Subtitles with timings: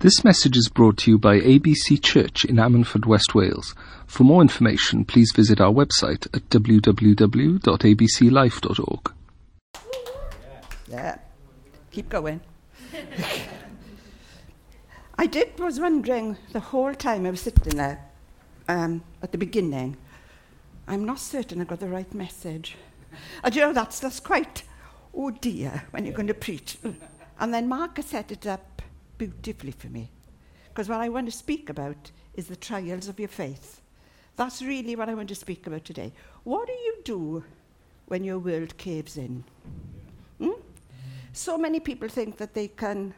[0.00, 3.74] This message is brought to you by ABC Church in Ammanford, West Wales.
[4.06, 9.12] For more information, please visit our website at www.abclife.org.
[10.88, 11.18] Yeah.
[11.90, 12.40] Keep going.
[15.18, 18.02] I did was wondering the whole time I was sitting there
[18.68, 19.98] um, at the beginning.
[20.88, 22.78] I'm not certain I got the right message.
[23.44, 24.62] And you know that's that's quite
[25.12, 26.78] oh dear when you're going to preach.
[27.38, 28.69] And then Mark set it up
[29.20, 30.10] beautifully for me.
[30.68, 33.82] Because what I want to speak about is the trials of your faith.
[34.36, 36.12] That's really what I want to speak about today.
[36.44, 37.44] What do you do
[38.06, 39.44] when your world caves in?
[40.38, 40.60] Hmm?
[41.34, 43.12] So many people think that they can,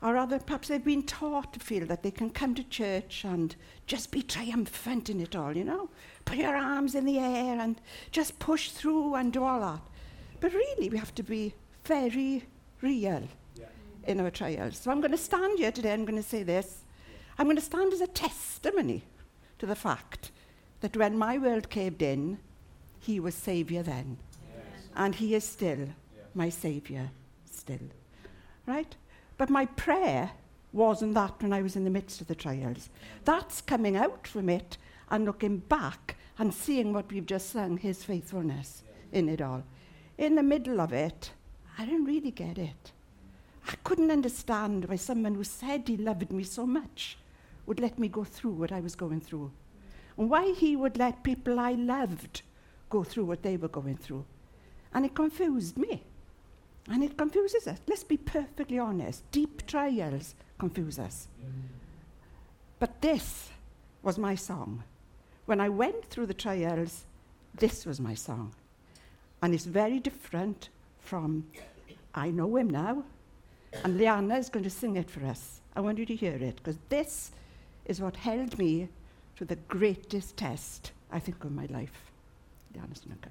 [0.00, 3.56] or rather, perhaps they've been taught to feel that they can come to church and
[3.88, 5.90] just be triumphant in it all, you know?
[6.24, 7.80] Put your arms in the air and
[8.12, 9.82] just push through and do all that.
[10.38, 12.44] But really, we have to be very
[12.80, 13.26] real
[14.06, 14.78] in our trials.
[14.78, 16.82] So I'm going to stand here today, I'm going to say this.
[17.38, 19.04] I'm going to stand as a testimony
[19.58, 20.30] to the fact
[20.80, 22.38] that when my world caved in,
[23.00, 24.18] he was Saviour then.
[24.54, 24.88] Yes.
[24.96, 26.22] And he is still yeah.
[26.34, 27.10] my Saviour,
[27.50, 27.90] still.
[28.66, 28.94] Right?
[29.36, 30.30] But my prayer
[30.72, 32.90] wasn't that when I was in the midst of the trials.
[33.24, 34.76] That's coming out from it
[35.10, 39.18] and looking back and seeing what we've just sung, his faithfulness yeah.
[39.18, 39.62] in it all.
[40.18, 41.32] In the middle of it,
[41.78, 42.92] I didn't really get it.
[43.66, 47.18] I couldn't understand why someone who said he loved me so much
[47.66, 49.50] would let me go through what I was going through.
[50.16, 52.42] And why he would let people I loved
[52.90, 54.24] go through what they were going through.
[54.92, 56.02] And it confused me.
[56.88, 57.78] And it confuses us.
[57.88, 59.28] Let's be perfectly honest.
[59.32, 61.28] Deep trials confuse us.
[62.78, 63.50] But this
[64.02, 64.84] was my song.
[65.46, 67.04] When I went through the trials,
[67.54, 68.54] this was my song.
[69.42, 70.68] And it's very different
[71.00, 71.46] from
[72.14, 73.04] I know him now,
[73.82, 75.60] and Liana is going to sing it for us.
[75.76, 77.32] I want you to hear it, because this
[77.84, 78.88] is what held me
[79.36, 82.12] to the greatest test, I think, of my life.
[82.74, 83.30] Liana Snooker.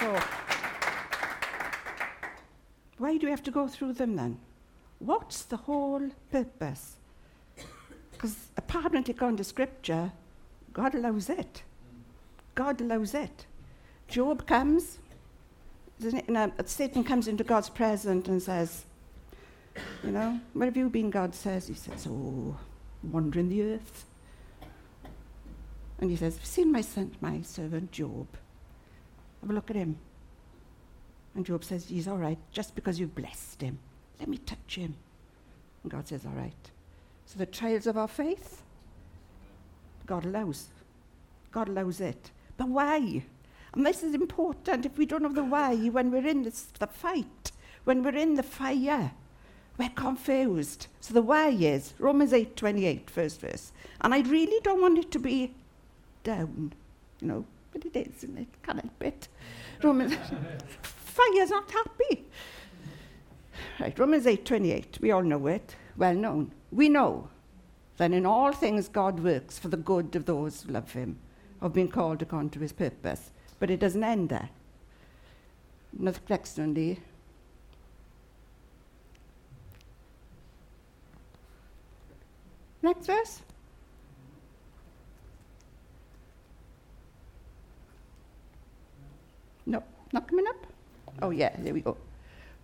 [0.00, 0.18] So,
[2.96, 4.38] why do we have to go through them then?
[4.98, 6.96] What's the whole purpose?
[8.12, 10.12] Because apparently, according to Scripture,
[10.72, 11.62] God allows it.
[12.54, 13.46] God allows it.
[14.08, 14.98] Job comes,
[16.64, 18.84] Satan comes into God's presence and says,
[20.02, 21.10] You know, where have you been?
[21.10, 22.56] God says, He says, Oh,
[23.02, 24.04] wandering the earth.
[26.00, 28.26] And he says, I've seen my son, my servant Job?
[29.40, 29.96] Have a look at him.
[31.34, 33.78] And Job says, He's all right, just because you've blessed him.
[34.18, 34.94] Let me touch him.
[35.82, 36.70] And God says, All right.
[37.26, 38.62] So the trials of our faith,
[40.06, 40.66] God allows.
[41.52, 42.30] God allows it.
[42.56, 43.22] But why?
[43.72, 44.86] And this is important.
[44.86, 47.52] If we don't know the why, when we're in this, the fight,
[47.84, 49.12] when we're in the fire,
[49.78, 50.88] we're confused.
[51.00, 53.72] So the why is Romans 8 28, first verse.
[54.00, 55.54] And I really don't want it to be
[56.24, 56.72] down,
[57.20, 59.28] you know, but it is, and it can't it.
[59.82, 60.14] Romans,
[60.82, 62.24] fire's not happy.
[63.78, 66.52] Right, Romans 8 28, we all know it, well known.
[66.70, 67.28] We know
[67.96, 71.18] that in all things God works for the good of those who love him,
[71.60, 73.30] of being called according to his purpose.
[73.58, 74.48] But it doesn't end there.
[75.96, 76.98] One, Lee.
[82.82, 83.42] Next verse.
[89.66, 90.66] No, not coming up?
[91.22, 91.96] Oh, yeah, there we go.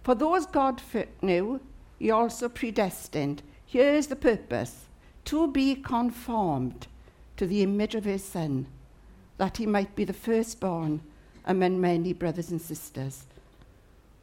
[0.03, 0.81] For those God
[1.23, 1.61] knew,
[1.99, 3.43] he also predestined.
[3.67, 4.87] Here's the purpose
[5.27, 6.87] to be conformed
[7.37, 8.67] to the image of his Son,
[9.39, 11.01] that he might be the firstborn
[11.45, 13.27] among many brothers and sisters.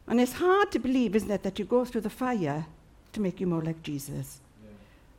[0.08, 2.66] And it's hard to believe, isn't it, that you go through the fire
[3.14, 4.42] to make you more like Jesus.
[4.64, 4.72] Yeah.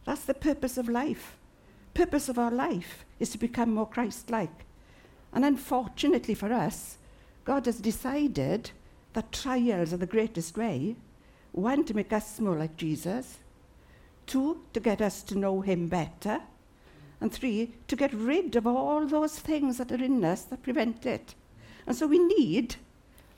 [0.05, 1.37] That's the purpose of life.
[1.95, 4.65] Purpose of our life is to become more Christ-like.
[5.33, 6.99] And unfortunately for us,
[7.45, 8.71] God has decided
[9.13, 10.97] that trials are the greatest way.
[11.53, 13.39] One, to make us more like Jesus.
[14.27, 16.41] Two, to get us to know him better.
[17.21, 21.07] And three, to get rid of all those things that are in us that prevent
[21.07, 21.35] it.
[21.87, 22.77] And so we need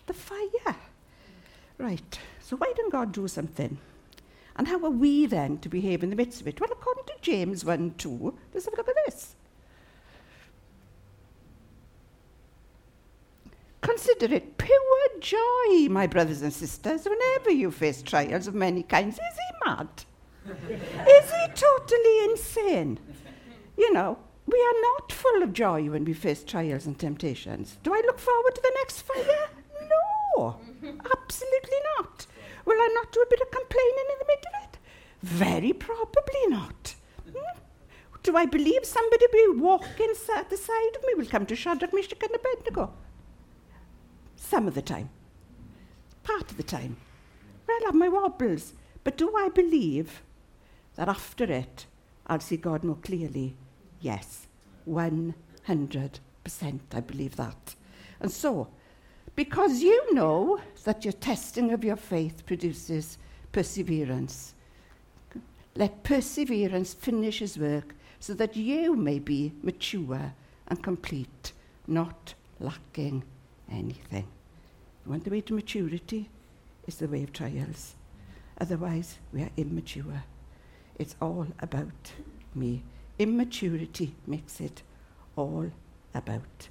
[0.07, 0.77] the fire.
[1.79, 3.79] Right, so why didn't God do something?
[4.57, 6.59] And how are we then to behave in the midst of it?
[6.59, 9.36] Well, according to James 1 2, let's have a look at this.
[13.87, 19.15] Consider it pure joy, my brothers and sisters, whenever you face trials of many kinds.
[19.15, 19.89] Is he mad?
[20.45, 22.99] Is he totally insane?
[23.79, 27.79] You know, we are not full of joy when we face trials and temptations.
[27.85, 29.51] Do I look forward to the next fire?
[30.37, 32.27] No, absolutely not.
[32.65, 34.79] Will I not do a bit of complaining in the middle of it?
[35.23, 36.97] Very probably not.
[37.25, 37.59] Hmm?
[38.25, 41.95] Do I believe somebody will walking at the side of me will come to Shadrach,
[41.95, 42.93] Meshach and Abednego?
[44.49, 45.11] Some of the time.
[46.23, 46.97] Part of the time.
[47.67, 48.75] Well, I have my wobbles.
[49.03, 50.23] But do I believe
[50.95, 51.87] that after it,
[52.29, 53.57] I'll see God more clearly?
[54.01, 54.47] Yes.
[54.89, 55.35] 100%
[56.95, 57.75] I believe that.
[58.21, 58.69] And so,
[59.35, 63.19] because you know that your testing of your faith produces
[63.51, 64.55] perseverance,
[65.75, 70.33] let perseverance finish his work so that you may be mature
[70.69, 71.53] and complete,
[71.89, 73.25] not lacking
[73.71, 74.29] anything.
[75.09, 76.29] The way to maturity?
[76.87, 77.95] Is the way of trials.
[78.61, 80.23] Otherwise, we are immature.
[80.99, 82.13] It's all about
[82.55, 82.83] me.
[83.19, 84.83] Immaturity makes it
[85.37, 85.71] all
[86.15, 86.69] about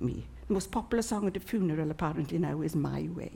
[0.00, 0.26] me.
[0.46, 3.32] The most popular song at a funeral, apparently, now is My Way.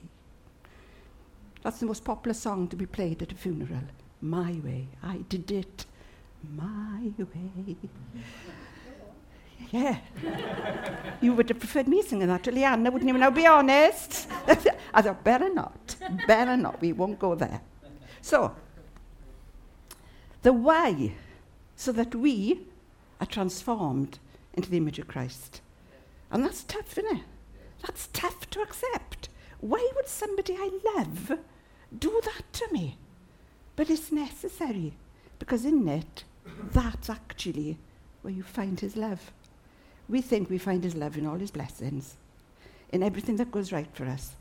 [1.62, 3.84] That's the most popular song to be played at a funeral.
[4.20, 4.88] My Way.
[5.02, 5.86] I did it
[6.56, 7.76] my way.
[9.70, 9.98] Yeah.
[11.20, 13.16] you would have preferred me singing that to Leanne, wouldn't you?
[13.16, 14.28] Now, be honest.
[14.94, 15.96] I thought, better not.
[16.26, 16.80] Better not.
[16.80, 17.60] We won't go there.
[18.20, 18.54] So,
[20.42, 21.12] the why,
[21.76, 22.66] so that we
[23.20, 24.18] are transformed
[24.54, 25.60] into the image of Christ.
[26.30, 27.24] And that's tough, isn't it?
[27.82, 29.28] That's tough to accept.
[29.60, 31.38] Why would somebody I love
[31.96, 32.96] do that to me?
[33.76, 34.94] But it's necessary,
[35.38, 36.24] because in it,
[36.72, 37.78] that's actually
[38.22, 39.32] where you find his love.
[40.12, 42.18] We think we find his love in all his blessings,
[42.90, 44.36] in everything that goes right for us.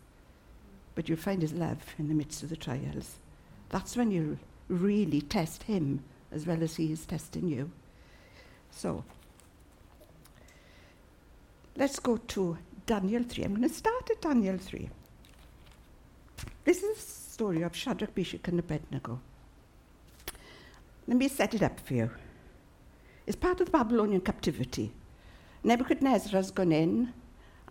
[0.96, 3.16] But you'll find his love in the midst of the trials.
[3.70, 4.38] That's when you'll
[4.68, 7.72] really test him as well as he is testing you.
[8.70, 9.06] So,
[11.78, 13.46] let's go to Daniel 3.
[13.46, 14.90] I'm going to start at Daniel 3.
[16.66, 19.22] This is a story of Shadrach, Meshach, and Abednego.
[21.08, 22.12] Let me set it up for you.
[23.26, 24.92] It's part of the Babylonian captivity.
[25.64, 27.14] Nebuchadnezzar has gone in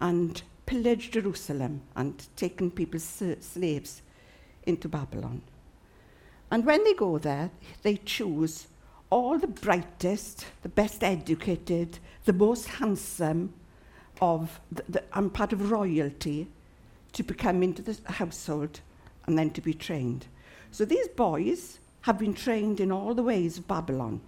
[0.01, 4.03] and pillaged Jerusalem and taken people's slaves
[4.65, 5.43] into Babylon.
[6.51, 7.51] And when they go there,
[7.83, 8.69] they choose
[9.11, 13.53] all the brightest, the best educated, the most handsome
[14.21, 16.47] of, the, the, and part of royalty
[17.13, 18.81] to become into the household
[19.27, 20.27] and then to be trained.
[20.71, 24.21] So these boys have been trained in all the ways of Babylon.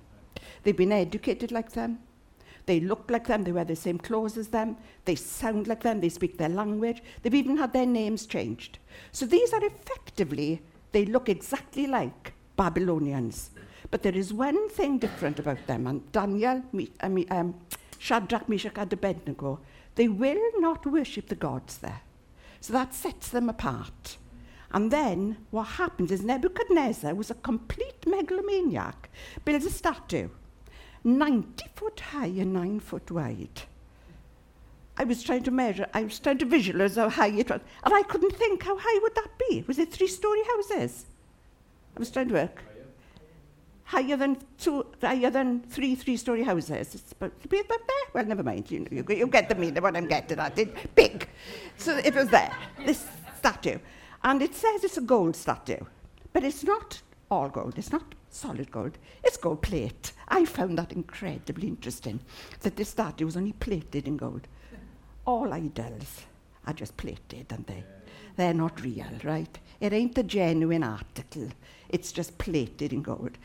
[0.63, 2.01] They've been educated like them.
[2.67, 3.45] They look like them.
[3.45, 4.77] They wear the same clothes as them.
[5.05, 6.01] They sound like them.
[6.01, 7.03] They speak their language.
[7.23, 8.79] They've even had their names changed.
[9.11, 13.51] So these are effectively, they look exactly like Babylonians.
[13.91, 15.87] But there is one thing different about them.
[15.87, 17.55] And Daniel, mean, um,
[17.99, 19.61] Shadrach, Meshach, and Abednego,
[19.95, 22.01] they will not worship the gods there.
[22.61, 24.17] So that sets them apart.
[24.73, 29.11] And then what happens is Nebuchadnezzar was a complete megalomaniac,
[29.45, 30.29] builds a statue,
[31.05, 33.63] 90 foot high and 9 foot wide.
[34.97, 37.61] I was trying to measure, I was trying to visualize how high it was.
[37.83, 39.65] And I couldn't think, how high would that be?
[39.67, 41.07] Was it three story houses?
[41.97, 42.63] I was trying to work.
[43.85, 46.95] Higher, than two, higher than three three-story houses.
[46.95, 48.07] It's about, be about there.
[48.15, 48.71] Well, never mind.
[48.71, 50.59] You, you, you get the meaning of what I'm getting at.
[50.59, 51.29] It, big.
[51.77, 52.57] So it was there,
[52.87, 53.07] this
[53.37, 53.79] statue.
[54.25, 55.85] And it says it's a gold statue,
[56.33, 57.75] but it's not all gold.
[57.79, 58.99] It's not solid gold.
[59.25, 60.13] It's gold plate.
[60.29, 62.21] I found that incredibly interesting,
[62.61, 64.47] that this statue was only plated in gold.
[65.25, 66.27] All idols
[66.67, 67.85] are just plated, aren't they?
[68.37, 69.59] They're not real, right?
[69.81, 71.49] It ain't a genuine article.
[71.89, 73.39] It's just plated in gold.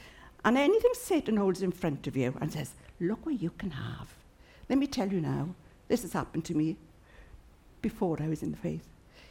[0.44, 4.14] And anything Satan holds in front of you and says, look what you can have.
[4.70, 5.50] Let me tell you now,
[5.88, 6.76] this has happened to me
[7.82, 8.88] before I was in the faith.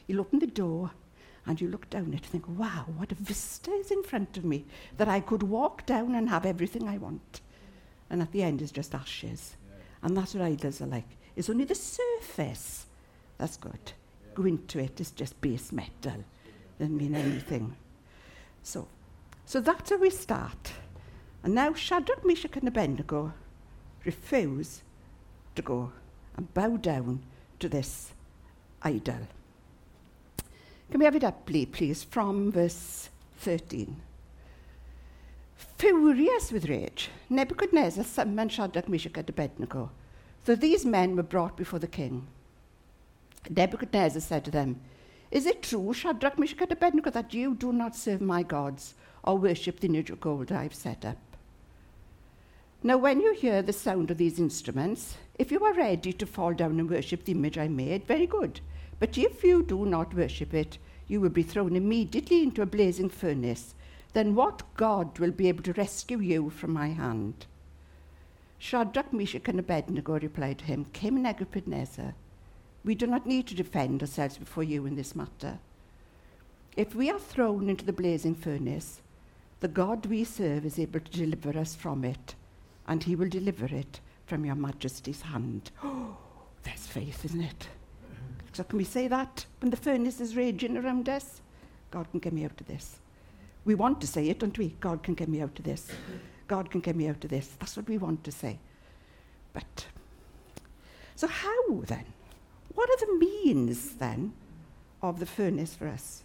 [0.06, 0.92] He'll open the door
[1.46, 4.44] and you look down it and think, wow, what a vista is in front of
[4.44, 4.64] me
[4.96, 7.40] that I could walk down and have everything I want.
[8.10, 9.56] And at the end is just ashes.
[9.68, 9.76] Yeah.
[10.02, 11.08] And that's what idols are like.
[11.36, 12.86] It's only the surface
[13.38, 13.72] that's good.
[13.74, 14.32] Yeah.
[14.34, 16.24] Go into it, it's just base metal.
[16.78, 17.76] Doesn't mean anything.
[18.62, 18.88] So,
[19.44, 20.72] so that's how we start.
[21.42, 23.32] And now Shadrach, Meshach and Abednego
[24.04, 24.82] refuse
[25.54, 25.92] to go
[26.36, 27.22] and bow down
[27.60, 28.12] to this
[28.82, 29.28] idol.
[30.90, 33.96] Can we have it up, please, from verse 13?
[35.78, 39.90] Furious with rage, Nebuchadnezzar summoned Shadrach, Meshach, and Abednego.
[40.46, 42.26] So these men were brought before the king.
[43.50, 44.80] Nebuchadnezzar said to them,
[45.30, 49.36] Is it true, Shadrach, Meshach, and Abednego, that you do not serve my gods or
[49.36, 51.18] worship the image of gold I have set up?
[52.82, 56.54] Now, when you hear the sound of these instruments, if you are ready to fall
[56.54, 58.60] down and worship the image I made, very good.
[58.98, 63.08] But if you do not worship it, you will be thrown immediately into a blazing
[63.08, 63.74] furnace.
[64.12, 67.46] Then what God will be able to rescue you from my hand?
[68.58, 72.14] Shadrach, Meshach, and Abednego replied to him, King Nebuchadnezzar,
[72.84, 75.58] we do not need to defend ourselves before you in this matter.
[76.76, 79.00] If we are thrown into the blazing furnace,
[79.60, 82.34] the God we serve is able to deliver us from it,
[82.86, 85.70] and he will deliver it from your majesty's hand.
[85.84, 86.16] Oh,
[86.64, 87.68] there's faith, isn't it?
[88.56, 91.42] So can we say that when the furnace is raging around us?
[91.90, 93.00] God can get me out of this.
[93.66, 94.68] We want to say it, don't we?
[94.80, 95.90] God can get me out of this.
[96.48, 97.48] God can get me out of this.
[97.58, 98.58] That's what we want to say.
[99.52, 99.84] But,
[101.16, 102.06] so how then?
[102.75, 104.32] What are the means then
[105.02, 106.25] of the furnace for us?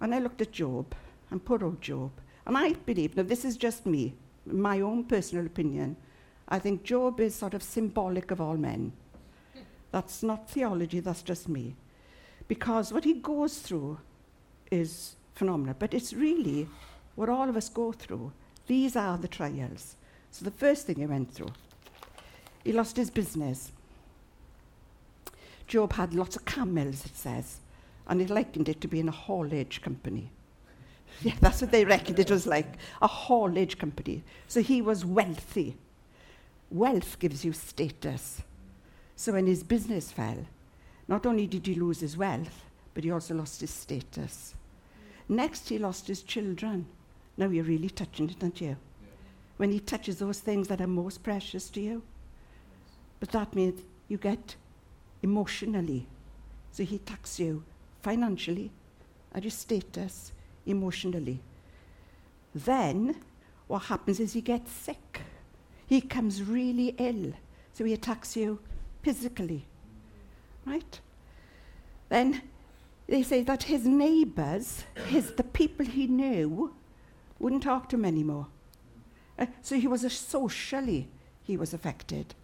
[0.00, 0.94] And I looked at Job,
[1.32, 2.12] and poor old Job,
[2.46, 4.14] and I believe, now this is just me,
[4.46, 5.96] my own personal opinion,
[6.48, 8.92] I think Job is sort of symbolic of all men.
[9.92, 11.74] That's not theology, that's just me.
[12.48, 13.98] Because what he goes through
[14.70, 15.74] is phenomenal.
[15.78, 16.68] But it's really
[17.16, 18.32] what all of us go through.
[18.66, 19.96] These are the trials.
[20.30, 21.52] So the first thing he went through,
[22.64, 23.72] he lost his business.
[25.66, 27.58] Job had lots of camels, it says,
[28.08, 30.30] and he likened it to being a haulage company.
[31.22, 34.22] Yeah, that's what they reckoned it was like a haulage company.
[34.46, 35.76] So he was wealthy.
[36.70, 38.42] Wealth gives you status.
[39.20, 40.46] So when his business fell,
[41.06, 44.54] not only did he lose his wealth, but he also lost his status.
[45.28, 46.86] Next, he lost his children.
[47.36, 48.78] Now you're really touching it, aren't you?
[49.58, 52.02] When he touches those things that are most precious to you.
[53.20, 54.56] But that means you get
[55.22, 56.06] emotionally.
[56.72, 57.62] So he attacks you
[58.00, 58.70] financially,
[59.34, 60.32] at your status,
[60.64, 61.42] emotionally.
[62.54, 63.16] Then
[63.66, 65.20] what happens is he gets sick.
[65.86, 67.34] He comes really ill.
[67.74, 68.60] So he attacks you
[69.02, 69.66] physically.
[70.66, 71.00] Right?
[72.08, 72.42] Then
[73.06, 76.74] they say that his neighbours, his, the people he knew,
[77.38, 78.46] wouldn't talk to him anymore.
[79.38, 81.08] Uh, so he was socially,
[81.42, 82.34] he was affected.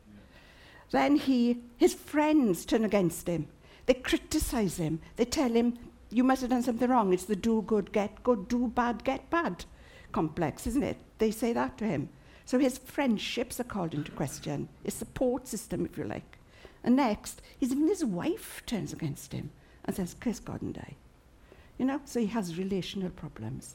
[0.90, 3.49] Then he, his friends turn against him.
[3.87, 5.01] They criticize him.
[5.16, 5.79] They tell him,
[6.11, 7.12] you must have done something wrong.
[7.12, 9.64] It's the do good, get good, do bad, get bad
[10.12, 10.97] complex, isn't it?
[11.19, 12.09] They say that to him.
[12.47, 16.36] So his friendships are called into question, his support system, if you like.
[16.87, 19.51] And next, even his wife turns against him
[19.85, 20.94] and says, curse God and die.
[21.79, 23.75] You know, so he has relational problems.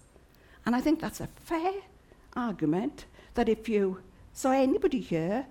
[0.66, 1.74] And I think that's a fair
[2.36, 4.02] argument that if you
[4.34, 5.46] saw anybody here,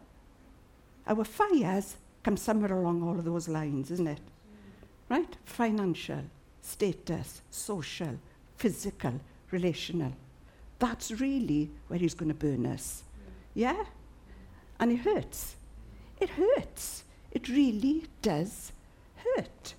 [1.07, 4.21] our fires come somewhere along all of those lines, isn't it?
[5.11, 5.37] Right?
[5.45, 6.23] Financial,
[6.63, 8.19] status, social,
[8.57, 9.21] physical,
[9.51, 10.13] relational.
[10.79, 13.03] That's really where he's going to burn us.
[13.53, 13.85] Yeah?
[14.79, 15.57] And it hurts.
[16.21, 17.05] It hurts.
[17.33, 18.73] It really does
[19.17, 19.75] hurt.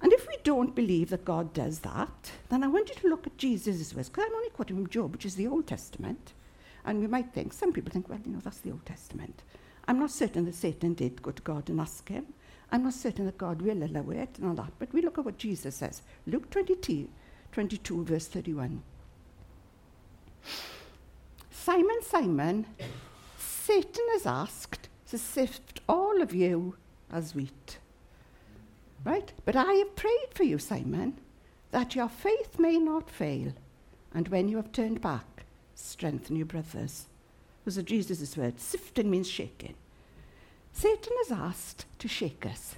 [0.00, 3.26] And if we don't believe that God does that, then I want you to look
[3.26, 6.32] at Jesus' words, because I'm only quoting from Job, which is the Old Testament.
[6.84, 9.42] And we might think, some people think, well, you know, that's the Old Testament.
[9.86, 12.26] I'm not certain that Satan did go to God and ask him.
[12.72, 14.72] I'm not certain that God will allow it and all that.
[14.78, 16.02] But we look at what Jesus says.
[16.26, 17.08] Luke 22,
[17.52, 18.82] 22 verse 31.
[21.50, 22.66] Simon, Simon,
[23.38, 24.71] Satan has asked
[25.12, 26.74] to sift all of you
[27.12, 27.76] as wheat.
[29.04, 29.30] Right?
[29.44, 31.18] But I have prayed for you, Simon,
[31.70, 33.52] that your faith may not fail.
[34.14, 35.44] And when you have turned back,
[35.74, 37.08] strengthen your brothers.
[37.66, 38.62] Those are Jesus' words.
[38.62, 39.74] Sifting means shaking.
[40.72, 42.76] Satan has asked to shake us.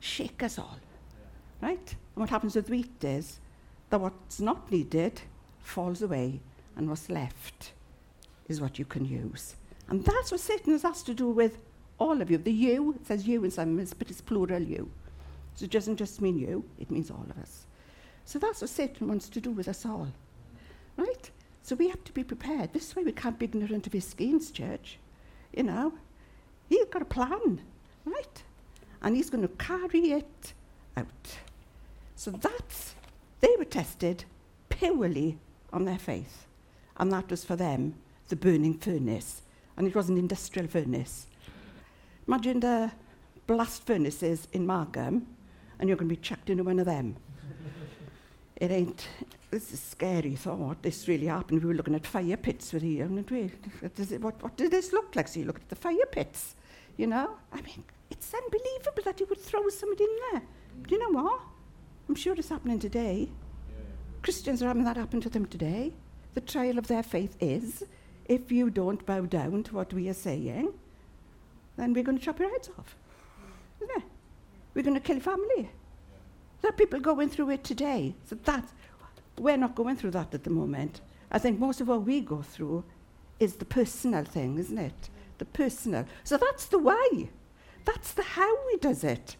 [0.00, 0.80] Shake us all.
[1.62, 1.94] Right?
[2.16, 3.38] And what happens with wheat is
[3.90, 5.20] that what's not needed
[5.60, 6.40] falls away,
[6.74, 7.70] and what's left
[8.48, 9.54] is what you can use.
[9.88, 11.58] And that's what Satan has to do with
[11.98, 12.38] all of you.
[12.38, 14.90] The you, it says you in some, but it's plural you.
[15.54, 17.66] So it doesn't just mean you, it means all of us.
[18.24, 20.08] So that's what Satan wants to do with us all.
[20.96, 21.30] Right?
[21.62, 22.72] So we have to be prepared.
[22.72, 24.98] This way we can't be ignorant of his schemes, church.
[25.54, 25.92] You know,
[26.68, 27.60] he's got a plan,
[28.04, 28.42] right?
[29.02, 30.52] And he's going to carry it
[30.96, 31.38] out.
[32.16, 32.94] So that's,
[33.40, 34.24] they were tested
[34.68, 35.38] purely
[35.72, 36.46] on their faith.
[36.96, 37.94] And that was for them
[38.28, 39.42] the burning furnace.
[39.76, 41.26] And it was an industrial furnace.
[42.26, 42.90] Imagine the
[43.46, 45.26] blast furnaces in Margam
[45.78, 47.16] and you're going to be chucked into one of them.
[48.56, 49.08] it ain't,
[49.50, 50.82] this is a scary thought.
[50.82, 51.62] This really happened.
[51.62, 53.50] We were looking at fire pits with you, and we,
[53.94, 55.28] does it, what, what did this look like?
[55.28, 56.54] So you look at the fire pits,
[56.96, 57.36] you know?
[57.52, 60.42] I mean, it's unbelievable that you would throw somebody in there.
[60.86, 61.40] Do you know what?
[62.08, 63.30] I'm sure it's happening today.
[64.22, 65.92] Christians are having that happen to them today.
[66.34, 67.84] The trial of their faith is
[68.26, 70.72] if you don't bow down to what we are saying,
[71.76, 72.96] then we're going to chop your heads off.
[73.80, 74.04] Isn't it?
[74.74, 75.70] We're going to kill your family.
[76.60, 78.14] There are people going through it today.
[78.24, 78.72] So that's,
[79.38, 81.00] we're not going through that at the moment.
[81.30, 82.84] I think most of what we go through
[83.40, 85.10] is the personal thing, isn't it?
[85.38, 86.06] The personal.
[86.22, 87.28] So that's the why.
[87.84, 89.36] That's the how he does it.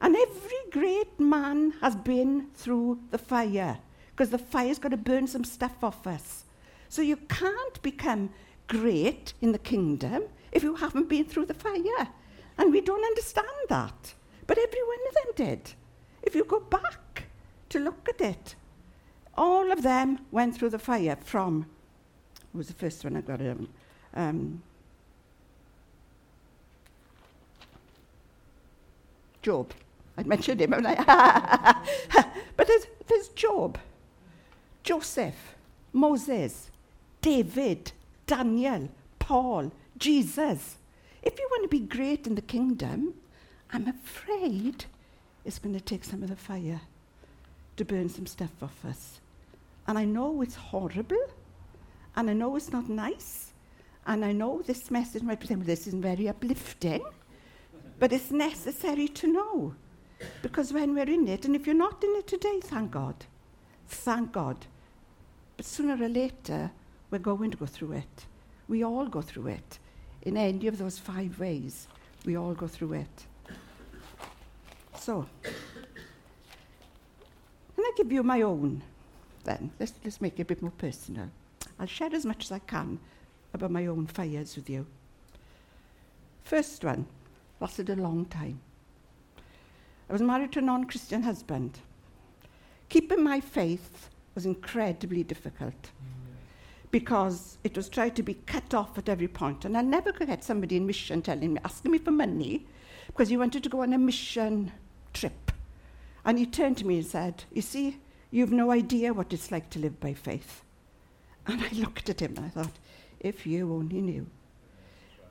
[0.00, 3.78] And every great man has been through the fire
[4.10, 6.44] because the fire's got to burn some stuff off us.
[6.88, 8.30] So you can't become
[8.68, 12.08] great in the kingdom if you haven't been through the fire.
[12.56, 14.14] And we don't understand that.
[14.46, 15.72] But every one of them did.
[16.22, 17.24] If you go back
[17.70, 18.54] to look at it,
[19.36, 21.66] all of them went through the fire from,
[22.52, 23.40] what was the first one I got?
[23.40, 23.68] Um,
[24.14, 24.62] um,
[29.42, 29.72] Job.
[30.16, 31.76] I'd mentioned him, haven't I?
[32.56, 33.78] but there's, there's Job,
[34.84, 35.54] Joseph,
[35.92, 36.70] Moses,
[37.24, 37.92] David,
[38.26, 40.76] Daniel, Paul, Jesus.
[41.22, 43.14] If you want to be great in the kingdom,
[43.72, 44.84] I'm afraid
[45.42, 46.82] it's going to take some of the fire
[47.78, 49.20] to burn some stuff off us.
[49.86, 51.24] And I know it's horrible,
[52.14, 53.54] and I know it's not nice,
[54.06, 57.02] and I know this message might be well, this isn't very uplifting,
[57.98, 59.74] but it's necessary to know.
[60.42, 63.14] Because when we're in it, and if you're not in it today, thank God.
[63.88, 64.66] Thank God.
[65.56, 66.70] But sooner or later,
[67.14, 68.26] we're going to go through it.
[68.66, 69.78] We all go through it.
[70.22, 71.86] In any of those five ways,
[72.24, 73.26] we all go through it.
[74.98, 75.54] So, can
[77.78, 78.82] I give you my own
[79.44, 79.70] then?
[79.78, 81.28] Let's, let's make it a bit more personal.
[81.78, 82.98] I'll share as much as I can
[83.52, 84.84] about my own fires with you.
[86.42, 87.06] First one
[87.60, 88.58] lasted a long time.
[90.10, 91.78] I was married to a non Christian husband.
[92.88, 95.92] Keeping my faith was incredibly difficult
[96.94, 99.64] because it was tried to be cut off at every point.
[99.64, 102.68] And I never could get somebody in mission telling me, asking me for money
[103.08, 104.70] because he wanted to go on a mission
[105.12, 105.50] trip.
[106.24, 107.98] And he turned to me and said, You see,
[108.30, 110.62] you've no idea what it's like to live by faith.
[111.48, 112.78] And I looked at him and I thought,
[113.18, 114.28] If you only knew.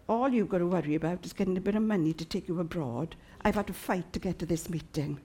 [0.10, 2.60] all you've got to worry about is getting a bit of money to take you
[2.60, 3.16] abroad.
[3.42, 5.22] I've had to fight to get to this meeting.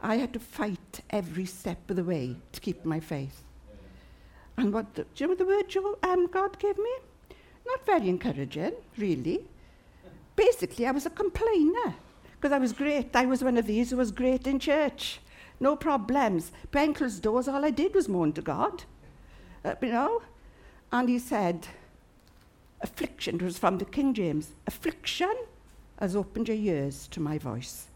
[0.00, 3.42] I had to fight every step of the way to keep my faith.
[4.56, 6.94] And what the, do you know the word Joe, um, God gave me?
[7.66, 9.46] Not very encouraging, really.
[10.36, 11.94] Basically, I was a complainer
[12.32, 13.14] because I was great.
[13.14, 15.20] I was one of these who was great in church.
[15.60, 16.52] No problems.
[16.70, 18.84] Behind closed doors, all I did was moan to God.
[19.64, 20.22] Uh, you know?
[20.90, 21.68] And he said,
[22.80, 25.34] affliction, it was from the King James, affliction
[25.98, 27.86] has opened your ears to my voice.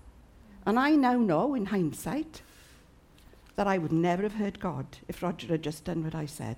[0.66, 2.42] And I now know, in hindsight,
[3.56, 6.56] that I would never have heard God if Roger had just done what I said.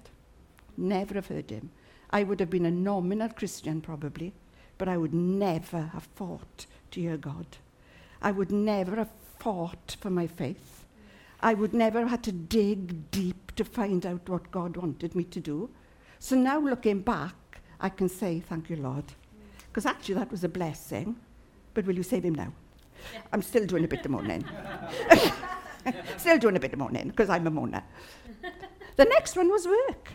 [0.76, 1.70] Never have heard him.
[2.10, 4.32] I would have been a nominal Christian, probably,
[4.78, 7.46] but I would never have fought to hear God.
[8.22, 10.84] I would never have fought for my faith.
[11.40, 15.24] I would never have had to dig deep to find out what God wanted me
[15.24, 15.70] to do.
[16.18, 17.34] So now, looking back,
[17.78, 19.04] I can say, Thank you, Lord.
[19.68, 21.16] Because actually, that was a blessing.
[21.74, 22.52] But will you save him now?
[23.12, 23.20] Yeah.
[23.32, 24.44] I'm still doing a bit of moaning.
[26.16, 27.82] Still doing a bit of moaning because I'm a moaner.
[28.96, 30.12] the next one was work.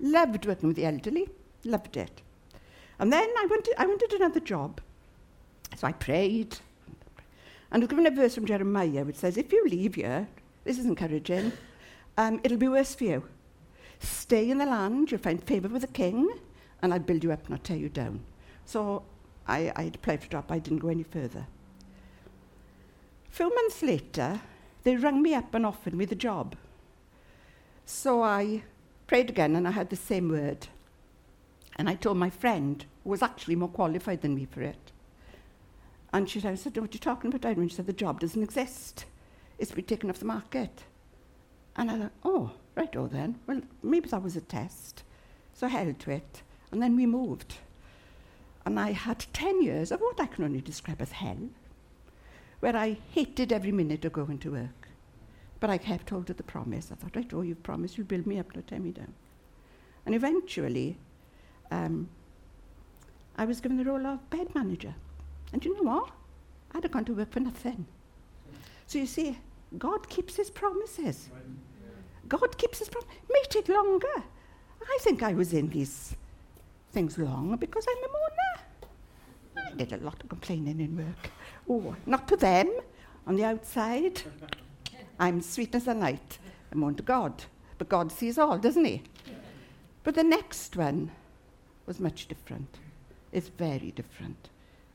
[0.00, 1.28] Loved working with the elderly,
[1.64, 2.22] loved it.
[2.98, 4.80] And then I wanted, I wanted another job.
[5.76, 6.56] So I prayed.
[7.70, 10.28] And I was given a verse from Jeremiah which says, if you leave here,
[10.64, 11.52] this is encouraging,
[12.16, 13.24] um, it'll be worse for you.
[13.98, 16.28] Stay in the land, you'll find favour with the king,
[16.82, 18.20] and I'll build you up, not tear you down.
[18.64, 19.02] So
[19.46, 21.46] I, I applied for a job, I didn't go any further.
[23.28, 24.40] A few months later,
[24.86, 26.54] they rang me up and offered me the job.
[27.86, 28.62] So I
[29.08, 30.68] prayed again, and I had the same word.
[31.74, 34.92] And I told my friend, who was actually more qualified than me for it.
[36.12, 37.68] And she said, I said, what are you talking about, Irene?
[37.68, 39.06] She said, the job doesn't exist.
[39.58, 40.84] It's been taken off the market.
[41.74, 43.40] And I thought, oh, right, oh then.
[43.48, 45.02] Well, maybe that was a test.
[45.52, 46.42] So I held to it.
[46.70, 47.56] And then we moved.
[48.64, 51.48] And I had 10 years of what I can only describe as hell,
[52.60, 54.88] where I hated every minute of going to work.
[55.60, 56.90] But I kept hold of the promise.
[56.92, 59.12] I thought, right, oh, you've promised you'll build me up, not tear me down.
[60.04, 60.96] And eventually,
[61.70, 62.08] um,
[63.36, 64.94] I was given the role of bed manager.
[65.52, 66.10] And you know what?
[66.72, 67.86] I'd have gone to work for nothing.
[68.86, 69.38] So you see,
[69.78, 71.28] God keeps his promises.
[72.28, 73.08] God keeps his promise.
[73.30, 74.22] May take longer.
[74.82, 76.14] I think I was in these
[76.92, 78.55] things long because I'm a mourner.
[79.76, 81.30] Did a lot of complaining in work.
[81.68, 82.70] Oh, not to them
[83.26, 84.22] on the outside.
[85.18, 86.38] I'm sweet as a night.
[86.72, 87.44] I moan to God.
[87.78, 89.02] But God sees all, doesn't he?
[90.04, 91.10] But the next one
[91.86, 92.78] was much different.
[93.32, 94.48] It's very different.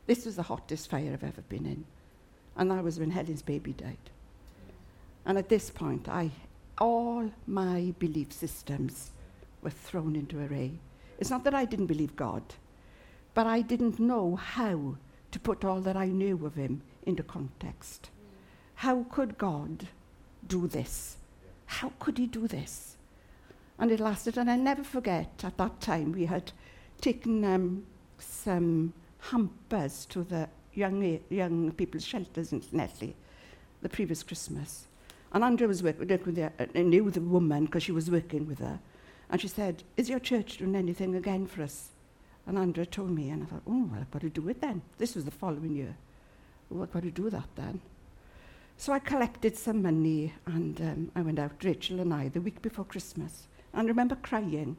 [0.07, 1.85] This was the hottest fire I've ever been in.
[2.55, 3.97] And that was when Helen's baby died.
[5.25, 6.31] And at this point, I,
[6.79, 9.11] all my belief systems
[9.61, 10.71] were thrown into array.
[11.19, 12.41] It's not that I didn't believe God,
[13.33, 14.97] but I didn't know how
[15.31, 18.09] to put all that I knew of Him into context.
[18.75, 19.87] How could God
[20.47, 21.17] do this?
[21.65, 22.97] How could He do this?
[23.79, 26.51] And it lasted, and I never forget at that time we had
[26.99, 27.83] taken um,
[28.19, 33.15] some hampers to the young, young people's shelters in Nestle
[33.81, 34.87] the previous Christmas.
[35.33, 38.79] And Andrea was working with uh, knew the woman because she was working with her.
[39.29, 41.89] And she said, Is your church doing anything again for us?
[42.47, 44.81] And Andrea told me, and I thought, Oh, well, I've got to do it then.
[44.97, 45.95] This was the following year.
[46.73, 47.81] Oh, I've got to do that then.
[48.77, 52.61] So I collected some money and um, I went out, Rachel and I, the week
[52.61, 53.47] before Christmas.
[53.73, 54.75] And I remember crying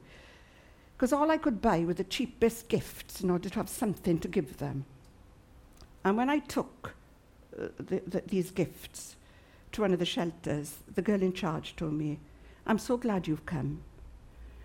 [0.96, 4.29] because all I could buy were the cheapest gifts in order to have something to
[4.29, 4.85] give them.
[6.05, 6.94] And when I took
[7.57, 9.16] uh, the, the, these gifts,
[9.72, 12.18] to one of the shelters, the girl in charge told me,
[12.66, 13.83] I'm so glad you've come.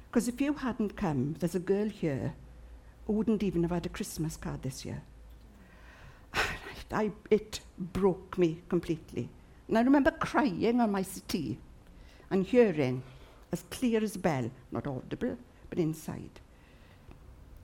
[0.10, 2.34] Because if you hadn't come, there's a girl here
[3.12, 5.02] wouldn't even have had a Christmas card this year.
[6.92, 9.30] I, it broke me completely.
[9.68, 11.58] And I remember crying on my settee
[12.30, 13.04] and hearing,
[13.52, 15.38] as clear as a bell, not audible,
[15.70, 16.40] but inside.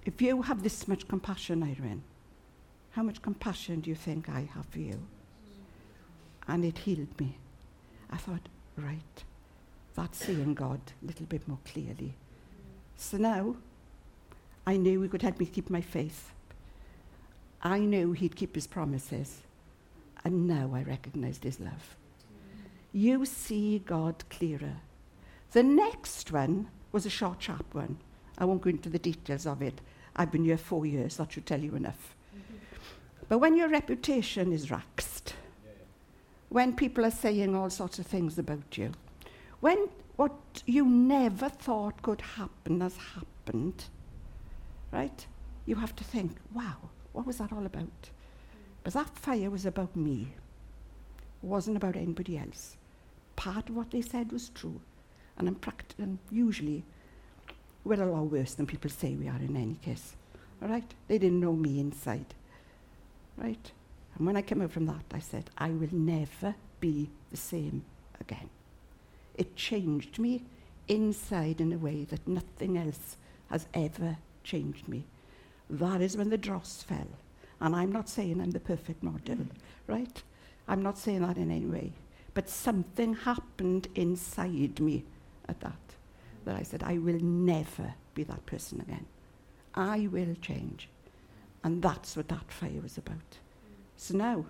[0.05, 2.03] If you have this much compassion, Irene,
[2.91, 4.99] how much compassion do you think I have for you?
[6.47, 7.37] and it healed me.
[8.11, 9.23] I thought, right,
[9.95, 12.13] that's seeing God a little bit more clearly.
[12.95, 13.55] So now
[14.65, 16.31] I knew He could help me keep my faith.
[17.61, 19.41] I knew He'd keep His promises.
[20.23, 21.95] And now I recognized His love.
[22.91, 24.77] You see God clearer.
[25.51, 27.97] The next one was a short, sharp one.
[28.37, 29.81] I won't go into the details of it.
[30.15, 32.15] I've been here four years, that should tell you enough.
[33.29, 35.33] But when your reputation is raxed,
[36.53, 38.91] when people are saying all sorts of things about you.
[39.59, 43.85] When what you never thought could happen has happened,
[44.93, 45.25] right?
[45.65, 46.75] you have to think, wow,
[47.13, 48.09] what was that all about?
[48.83, 50.33] But that fire was about me.
[51.41, 52.75] It wasn't about anybody else.
[53.35, 54.81] Part of what they said was true.
[55.37, 56.83] And I'm pract- and usually
[57.83, 60.15] we're a lot worse than people say we are in any case.
[60.61, 60.93] All right?
[61.07, 62.33] They didn't know me inside.
[63.37, 63.71] Right?
[64.15, 67.83] And when I came out from that, I said, I will never be the same
[68.19, 68.49] again.
[69.35, 70.43] It changed me
[70.87, 73.17] inside in a way that nothing else
[73.49, 75.05] has ever changed me.
[75.69, 77.07] That is when the dross fell.
[77.61, 79.37] And I'm not saying I'm the perfect model,
[79.87, 80.21] right?
[80.67, 81.93] I'm not saying that in any way.
[82.33, 85.03] But something happened inside me
[85.47, 85.95] at that,
[86.45, 89.05] that I said, I will never be that person again.
[89.75, 90.89] I will change.
[91.63, 93.37] And that's what that fire was about.
[93.97, 94.45] So now,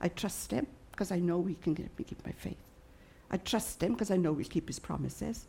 [0.00, 2.56] I trust him because I know he can get me keep my faith.
[3.30, 5.46] I trust him because I know he'll keep his promises.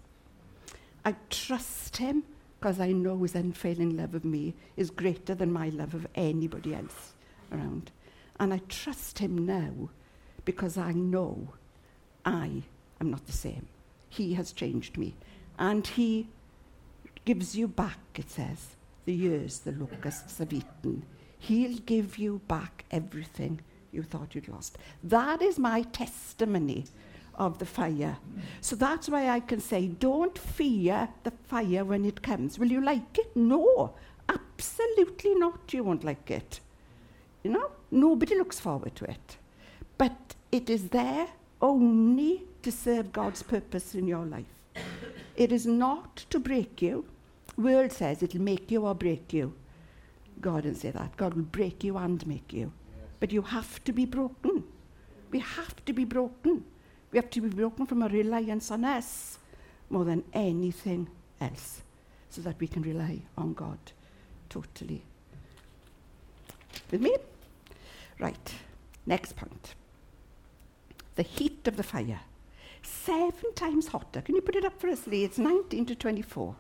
[1.06, 2.24] I trust him
[2.60, 6.76] because I know his unfailing love of me is greater than my love of anybody
[6.76, 7.14] else
[7.54, 7.92] around.
[8.38, 9.90] And I trust him now
[10.44, 11.54] because I know
[12.26, 12.64] I
[13.00, 13.68] am not the same.
[14.10, 15.16] He has changed me.
[15.58, 16.28] And he
[17.24, 21.04] gives you back, it says, the years the locusts have eaten.
[21.38, 24.78] He'll give you back everything you thought you'd lost.
[25.02, 26.86] That is my testimony
[27.40, 28.18] of the fire.
[28.62, 32.60] So that's why I can say, don't fear the fire when it comes.
[32.60, 33.36] Will you like it?
[33.36, 33.94] No,
[34.28, 35.74] absolutely not.
[35.74, 36.60] You won't like it.
[37.44, 39.38] You know, nobody looks forward to it.
[39.98, 41.28] But it is there
[41.62, 44.46] only to serve God's purpose in your life.
[45.36, 47.06] It is not to break you.
[47.58, 49.54] World says it'll make you or break you.
[50.42, 51.16] God didn't say that.
[51.18, 52.72] God will break you and make you.
[53.20, 54.64] But you have to be broken.
[55.32, 56.64] We have to be broken.
[57.12, 59.40] We have to be broken from a reliance on us
[59.90, 61.08] more than anything
[61.42, 61.82] else
[62.30, 63.80] so that we can rely on God
[64.50, 65.02] totally.
[66.92, 67.16] With me?
[68.20, 68.54] Right.
[69.06, 69.76] Next point.
[71.16, 72.22] The heat of the fire.
[72.82, 74.22] Seven times hotter.
[74.22, 75.24] Can you put it up for us, Lee?
[75.24, 76.56] It's 19 to 24.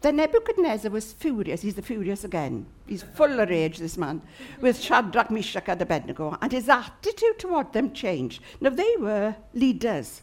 [0.00, 1.62] Then Nebuchadnezzar was furious.
[1.62, 2.66] He's the furious again.
[2.86, 4.22] He's full of rage, this man,
[4.60, 6.38] with Shadrach, Meshach, and Abednego.
[6.40, 8.42] And his attitude toward them changed.
[8.60, 10.22] Now, they were leaders.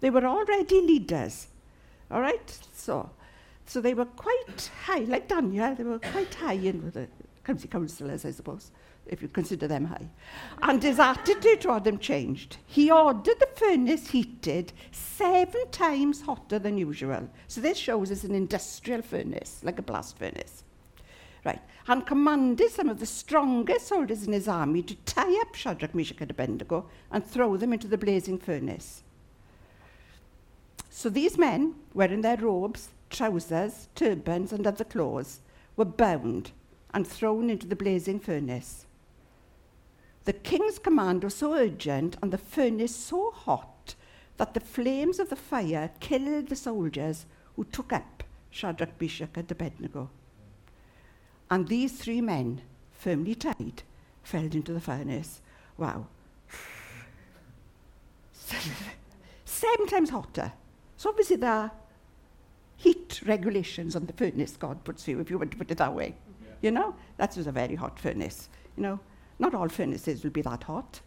[0.00, 1.46] They were already leaders.
[2.10, 2.58] All right?
[2.74, 3.10] So,
[3.64, 7.06] so they were quite high, like Daniel, they were quite high in the
[7.44, 8.72] county councillors, I suppose
[9.08, 10.08] if you consider them high.
[10.62, 12.58] And his attitude toward them changed.
[12.66, 17.28] He ordered the furnace heated seven times hotter than usual.
[17.48, 20.64] So this shows it's an industrial furnace, like a blast furnace.
[21.44, 21.60] Right.
[21.86, 26.20] And commanded some of the strongest soldiers in his army to tie up Shadrach, Meshach
[26.20, 29.04] and Abednego and throw them into the blazing furnace.
[30.90, 35.40] So these men, wearing their robes, trousers, turbans and other clothes,
[35.76, 36.50] were bound
[36.92, 38.85] and thrown into the blazing furnace.
[40.26, 43.94] The king's command was so urgent and the furnace so hot
[44.38, 49.50] that the flames of the fire killed the soldiers who took up Shadrach, Meshach, and
[49.50, 50.10] Abednego.
[51.48, 53.84] And these three men, firmly tied,
[54.24, 55.40] fell into the furnace.
[55.78, 56.08] Wow.
[59.44, 60.52] Seven times hotter.
[60.96, 61.70] So obviously there are
[62.76, 65.94] heat regulations on the furnace God puts you, if you want to put it that
[65.94, 66.16] way.
[66.42, 66.48] Yeah.
[66.62, 68.48] You know, that was a very hot furnace.
[68.76, 69.00] You know,
[69.38, 71.00] not all furnaces will be that hot,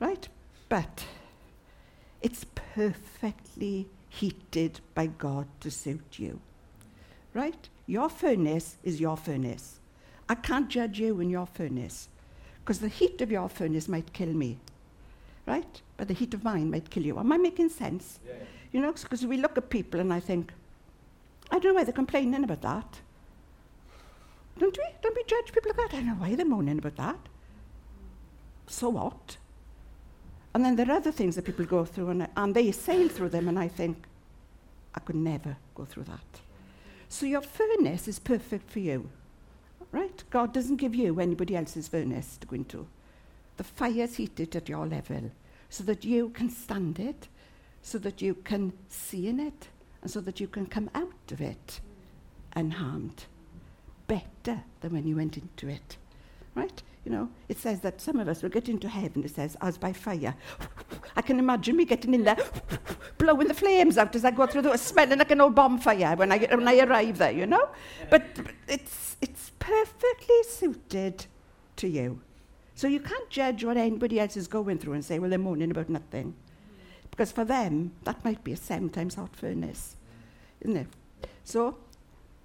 [0.00, 0.28] right?
[0.68, 1.04] But
[2.22, 6.40] it's perfectly heated by God to suit you,
[7.34, 7.68] right?
[7.86, 9.80] Your furnace is your furnace.
[10.28, 12.08] I can't judge you in your furnace
[12.60, 14.58] because the heat of your furnace might kill me,
[15.46, 15.80] right?
[15.96, 17.18] But the heat of mine might kill you.
[17.18, 18.20] Am I making sense?
[18.26, 18.34] Yeah.
[18.72, 20.52] You know, because we look at people and I think,
[21.50, 23.00] I don't know why they're complaining about that.
[24.58, 24.84] Don't we?
[25.02, 25.96] Don't we judge people like that?
[25.96, 27.18] I don't know why they're moaning about that
[28.68, 29.36] so what?
[30.54, 33.30] And then there are other things that people go through, and, and they sail through
[33.30, 34.04] them, and I think,
[34.94, 36.40] I could never go through that.
[37.08, 39.08] So your furnace is perfect for you,
[39.92, 40.22] right?
[40.30, 42.86] God doesn't give you anybody else's furnace to go into.
[43.56, 45.30] The fire's heated at your level
[45.70, 47.28] so that you can stand it,
[47.82, 49.68] so that you can see in it,
[50.02, 51.80] and so that you can come out of it
[52.54, 53.24] unharmed,
[54.06, 55.96] better than when you went into it,
[56.54, 56.82] right?
[57.08, 59.78] You know, it says that some of us will get into heaven, it says, as
[59.78, 60.34] by fire.
[61.16, 62.36] I can imagine me getting in there,
[63.16, 66.30] blowing the flames out as I go through the smelling like an old bonfire when
[66.30, 67.70] I, when I arrive there, you know?
[68.10, 68.24] But
[68.68, 71.24] it's, it's perfectly suited
[71.76, 72.20] to you.
[72.74, 75.70] So you can't judge what anybody else is going through and say, well, they're moaning
[75.70, 76.34] about nothing.
[77.10, 79.96] Because for them, that might be a seven times hot furnace,
[80.60, 80.88] isn't it?
[81.42, 81.78] So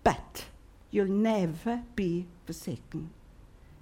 [0.05, 0.45] But
[0.89, 3.09] you'll never be forsaken.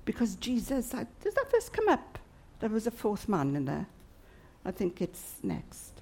[0.06, 2.20] Because Jesus, I, does that verse come up?
[2.60, 3.88] There was a fourth man in there.
[4.66, 6.02] I think it's next.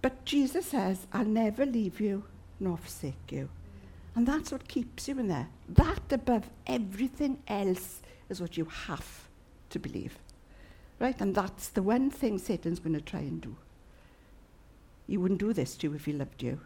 [0.00, 2.24] But Jesus says, I'll never leave you
[2.60, 3.48] nor forsake you.
[4.14, 5.48] And that's what keeps you in there.
[5.68, 9.28] That above everything else is what you have
[9.70, 10.18] to believe.
[10.98, 11.20] Right?
[11.20, 13.56] And that's the one thing Satan's going to try and do.
[15.06, 16.60] He wouldn't do this to you if he loved you.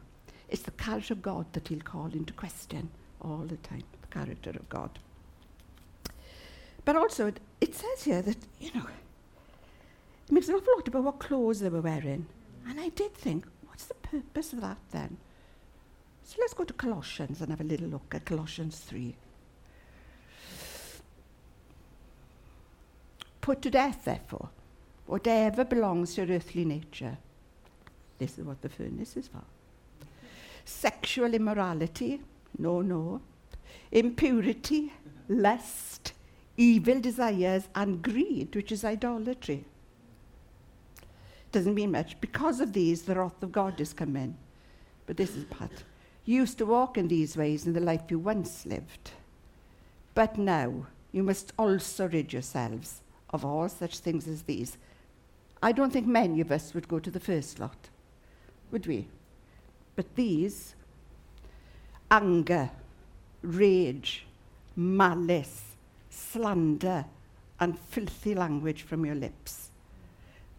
[0.48, 2.90] It's the character of God that he'll call into question
[3.20, 4.98] all the time, the character of God.
[6.84, 8.86] But also, it, it says here that, you know,
[10.26, 12.26] it makes an awful lot about what clothes they were wearing.
[12.68, 15.16] And I did think, what's the purpose of that then?
[16.24, 19.14] So let's go to Colossians and have a little look at Colossians 3.
[23.40, 24.48] Put to death, therefore,
[25.06, 27.18] whatever belongs to your earthly nature.
[28.18, 29.42] This is what the furnace is for.
[30.64, 32.20] Sexual immorality,
[32.58, 33.20] no, no.
[33.90, 34.92] Impurity,
[35.28, 36.12] lust,
[36.56, 39.64] evil desires, and greed, which is idolatry.
[41.50, 42.20] Doesn't mean much.
[42.20, 44.36] Because of these, the wrath of God is come in.
[45.06, 45.84] But this is part.
[46.24, 49.10] You used to walk in these ways in the life you once lived.
[50.14, 53.00] But now you must also rid yourselves
[53.30, 54.76] of all such things as these.
[55.62, 57.88] I don't think many of us would go to the first lot,
[58.70, 59.08] would we?
[59.96, 60.74] But these
[62.10, 62.70] anger,
[63.42, 64.26] rage,
[64.76, 65.71] malice,
[66.32, 67.04] slander,
[67.60, 69.70] and filthy language from your lips.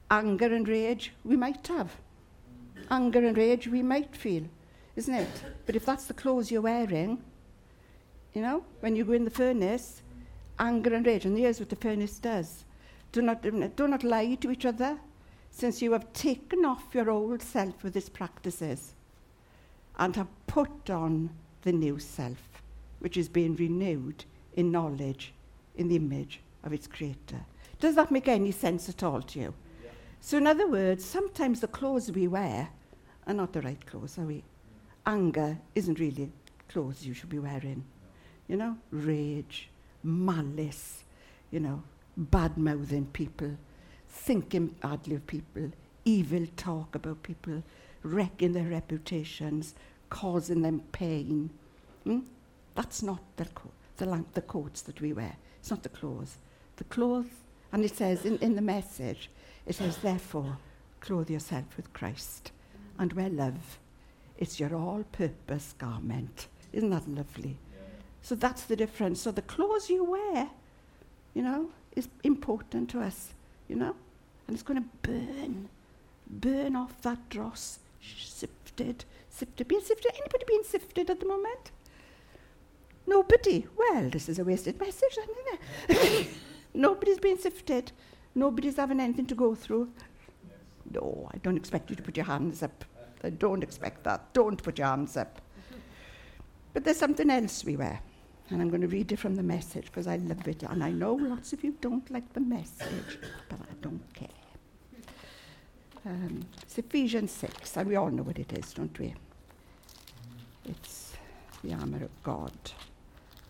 [0.09, 1.91] Anger and rage, we might have.
[2.89, 4.43] Anger and rage, we might feel,
[4.95, 5.43] isn't it?
[5.65, 7.21] But if that's the clothes you're wearing,
[8.33, 10.01] you know, when you go in the furnace,
[10.59, 11.25] anger and rage.
[11.25, 12.65] And here's what the furnace does
[13.11, 14.97] do not, do not lie to each other,
[15.51, 18.93] since you have taken off your old self with its practices
[19.99, 21.29] and have put on
[21.61, 22.61] the new self,
[22.99, 25.33] which is being renewed in knowledge
[25.75, 27.45] in the image of its creator.
[27.79, 29.53] Does that make any sense at all to you?
[29.83, 29.89] Yeah.
[30.21, 32.69] So, in other words, sometimes the clothes we wear
[33.27, 34.43] are not the right clothes, are we?
[35.05, 36.31] Anger isn't really
[36.69, 37.83] clothes you should be wearing.
[38.47, 39.69] You know, rage,
[40.03, 41.03] malice,
[41.51, 41.83] you know,
[42.17, 43.57] bad mouthing people,
[44.09, 45.71] thinking badly of people,
[46.05, 47.63] evil talk about people,
[48.03, 49.75] wrecking their reputations,
[50.09, 51.49] causing them pain.
[52.03, 52.19] Hmm?
[52.75, 55.35] That's not the, co- the, the coats that we wear.
[55.63, 56.39] It's not the clothes.
[56.75, 57.31] The clothes,
[57.71, 59.29] and it says in, in the message,
[59.65, 60.57] it says, therefore,
[60.99, 62.51] clothe yourself with Christ
[62.99, 63.79] and wear love.
[64.37, 66.47] It's your all purpose garment.
[66.73, 67.55] Isn't that lovely?
[67.71, 67.79] Yeah.
[68.21, 69.21] So that's the difference.
[69.21, 70.49] So the clothes you wear,
[71.33, 73.29] you know, is important to us,
[73.69, 73.95] you know?
[74.47, 75.69] And it's going to burn,
[76.29, 79.69] burn off that dross, sifted, sifted.
[79.69, 80.11] Being sifted?
[80.13, 81.71] Anybody being sifted at the moment?
[83.05, 83.67] Nobody.
[83.77, 85.17] Well, this is a wasted message?
[86.73, 87.91] Nobody's being sifted.
[88.35, 89.89] Nobody's having anything to go through.
[90.91, 92.85] No, I don't expect you to put your hands up.
[93.23, 94.33] I don't expect that.
[94.33, 95.41] Don't put your hands up.
[96.73, 98.01] But there's something else we wear.
[98.49, 100.63] And I'm going to read it from the message because I love it.
[100.63, 104.27] And I know lots of you don't like the message, but I don't care.
[106.05, 109.13] Um, it's Ephesians 6, and we all know what it is, don't we?
[110.65, 111.13] It's
[111.63, 112.51] the armour of God.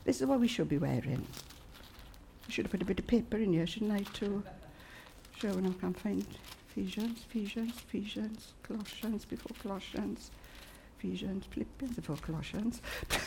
[0.03, 1.25] This is what we should be wearing.
[2.47, 4.43] I should have put a bit of paper in here, shouldn't I, to
[5.37, 6.25] show when I can't find
[6.69, 10.31] Ephesians, Ephesians, Ephesians, Colossians before Colossians,
[10.99, 12.81] Ephesians, Philippians before Colossians.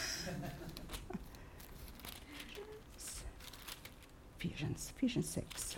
[4.38, 5.76] Ephesians, Ephesians 6.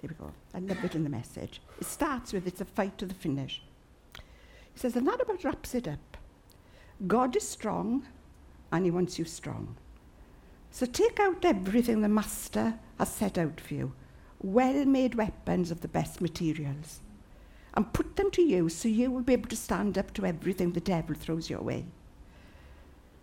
[0.00, 0.32] There we go.
[0.54, 1.60] I love it in the message.
[1.80, 3.62] It starts with it's a fight to the finish.
[4.14, 4.20] He
[4.74, 6.16] says, and that about wraps it up.
[7.06, 8.04] God is strong,
[8.72, 9.76] and He wants you strong.
[10.70, 13.92] So take out everything the Master has set out for you
[14.42, 17.00] well made weapons of the best materials
[17.74, 20.72] and put them to use so you will be able to stand up to everything
[20.72, 21.84] the devil throws your way.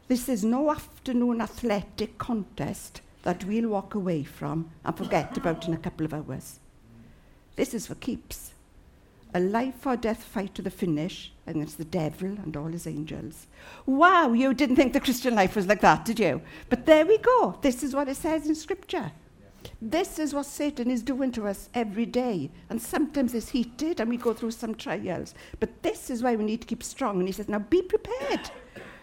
[0.07, 5.73] This is no afternoon athletic contest that we'll walk away from and forget about in
[5.73, 6.59] a couple of hours.
[7.55, 8.53] This is for keeps.
[9.33, 13.47] A life or death fight to the finish against the devil and all his angels.
[13.85, 16.41] Wow, you didn't think the Christian life was like that, did you?
[16.69, 17.57] But there we go.
[17.61, 19.11] This is what it says in Scripture.
[19.81, 22.49] This is what Satan is doing to us every day.
[22.69, 25.35] And sometimes it's heated and we go through some trials.
[25.59, 27.19] But this is why we need to keep strong.
[27.19, 28.49] And he says, now be prepared.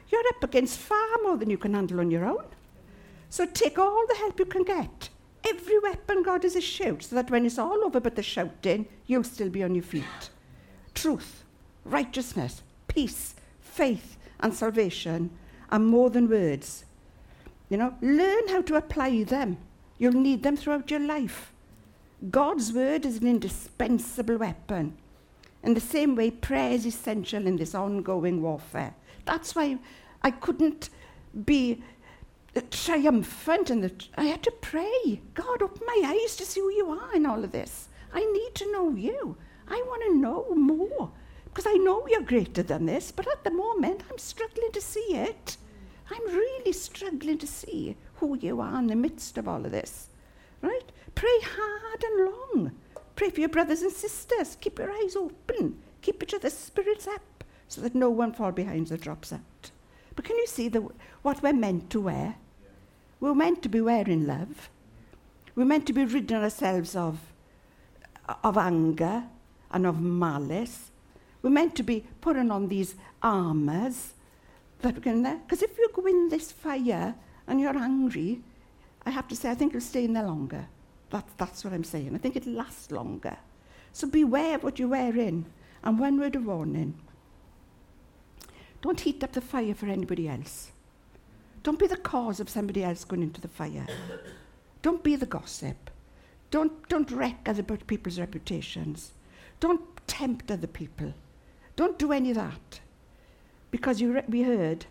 [0.08, 2.44] You're up against far more than you can handle on your own.
[3.28, 5.10] So take all the help you can get.
[5.46, 8.86] Every weapon God is a shout, so that when it's all over but the shouting,
[9.06, 10.30] you'll still be on your feet.
[10.94, 11.44] Truth,
[11.84, 15.30] righteousness, peace, faith, and salvation
[15.70, 16.84] are more than words.
[17.68, 19.58] You know, learn how to apply them.
[19.98, 21.52] You'll need them throughout your life.
[22.30, 24.96] God's word is an indispensable weapon.
[25.62, 28.94] In the same way, prayer is essential in this ongoing warfare.
[29.24, 29.78] That's why
[30.22, 30.90] I couldn't
[31.44, 31.82] be
[32.62, 33.92] triumphant in the.
[34.16, 35.20] I had to pray.
[35.34, 37.88] God, open my eyes to see who you are in all of this.
[38.12, 39.36] I need to know you.
[39.68, 41.10] I want to know more
[41.44, 45.14] because I know you're greater than this, but at the moment I'm struggling to see
[45.14, 45.56] it.
[46.10, 50.08] I'm really struggling to see who you are in the midst of all of this.
[50.60, 50.92] Right?
[51.14, 52.72] Pray hard and long.
[53.16, 54.56] Pray for your brothers and sisters.
[54.60, 55.80] Keep your eyes open.
[56.02, 59.70] Keep each other's spirits up so that no one fall behind or drops out.
[60.16, 60.88] But can you see the,
[61.22, 62.36] what we're meant to wear?
[63.24, 64.68] We're meant to be wearing love.
[65.54, 67.18] We're meant to be ridding ourselves of,
[68.42, 69.24] of anger
[69.70, 70.90] and of malice.
[71.40, 74.12] We're meant to be putting on these armours
[74.82, 75.40] that we're going there.
[75.42, 77.14] Because if you go in this fire
[77.46, 78.42] and you're angry,
[79.06, 80.66] I have to say, I think you'll stay in there longer.
[81.08, 82.14] That, that's what I'm saying.
[82.14, 83.38] I think it'll last longer.
[83.94, 85.46] So beware of what you're wearing.
[85.82, 86.92] And one word of warning
[88.82, 90.72] don't heat up the fire for anybody else.
[91.64, 93.86] Don't be the cause of somebody else going into the fire.
[94.82, 95.90] Don't be the gossip.
[96.50, 99.12] Don't, don't wreck other people's reputations.
[99.60, 101.14] Don't tempt other people.
[101.74, 102.80] Don't do any of that.
[103.70, 104.84] Because re- we heard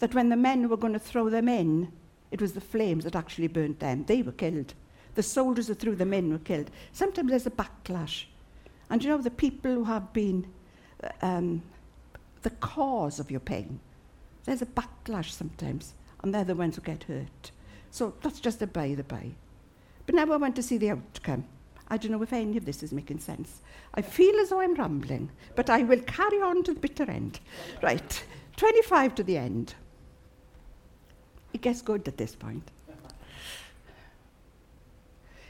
[0.00, 1.92] that when the men were going to throw them in,
[2.32, 4.04] it was the flames that actually burnt them.
[4.04, 4.74] They were killed.
[5.14, 6.70] The soldiers that threw them in were killed.
[6.92, 8.24] Sometimes there's a backlash.
[8.90, 10.48] And you know, the people who have been
[11.02, 11.62] uh, um,
[12.42, 13.80] the cause of your pain,
[14.46, 17.50] there's a backlash sometimes, and they're the ones who get hurt.
[17.90, 19.32] So that's just a by the by.
[20.06, 21.44] But now I want to see the outcome.
[21.88, 23.60] I don't know if any of this is making sense.
[23.94, 27.40] I feel as though I'm rambling, but I will carry on to the bitter end.
[27.82, 28.24] Right,
[28.56, 29.74] 25 to the end.
[31.52, 32.70] It gets good at this point.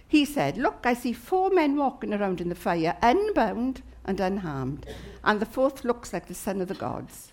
[0.09, 4.87] He said, Look, I see four men walking around in the fire, unbound and unharmed,
[5.25, 7.33] and the fourth looks like the son of the gods.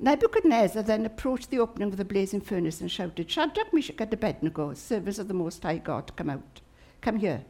[0.00, 4.74] Nebuchadnezzar then approached the opening of the blazing furnace and shouted, Shadrach, Meshach, and Abednego,
[4.74, 6.60] servants of the Most High God, come out.
[7.00, 7.44] Come here.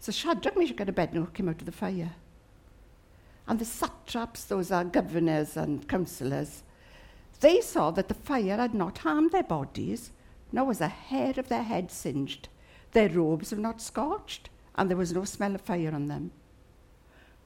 [0.00, 2.12] So Shadrach, Meshach, and Abednego came out of the fire.
[3.46, 6.62] And the satraps, those are governors and councillors,
[7.40, 10.10] they saw that the fire had not harmed their bodies,
[10.52, 12.48] nor was a hair of their head singed.
[12.92, 16.32] Their robes were not scorched, and there was no smell of fire on them.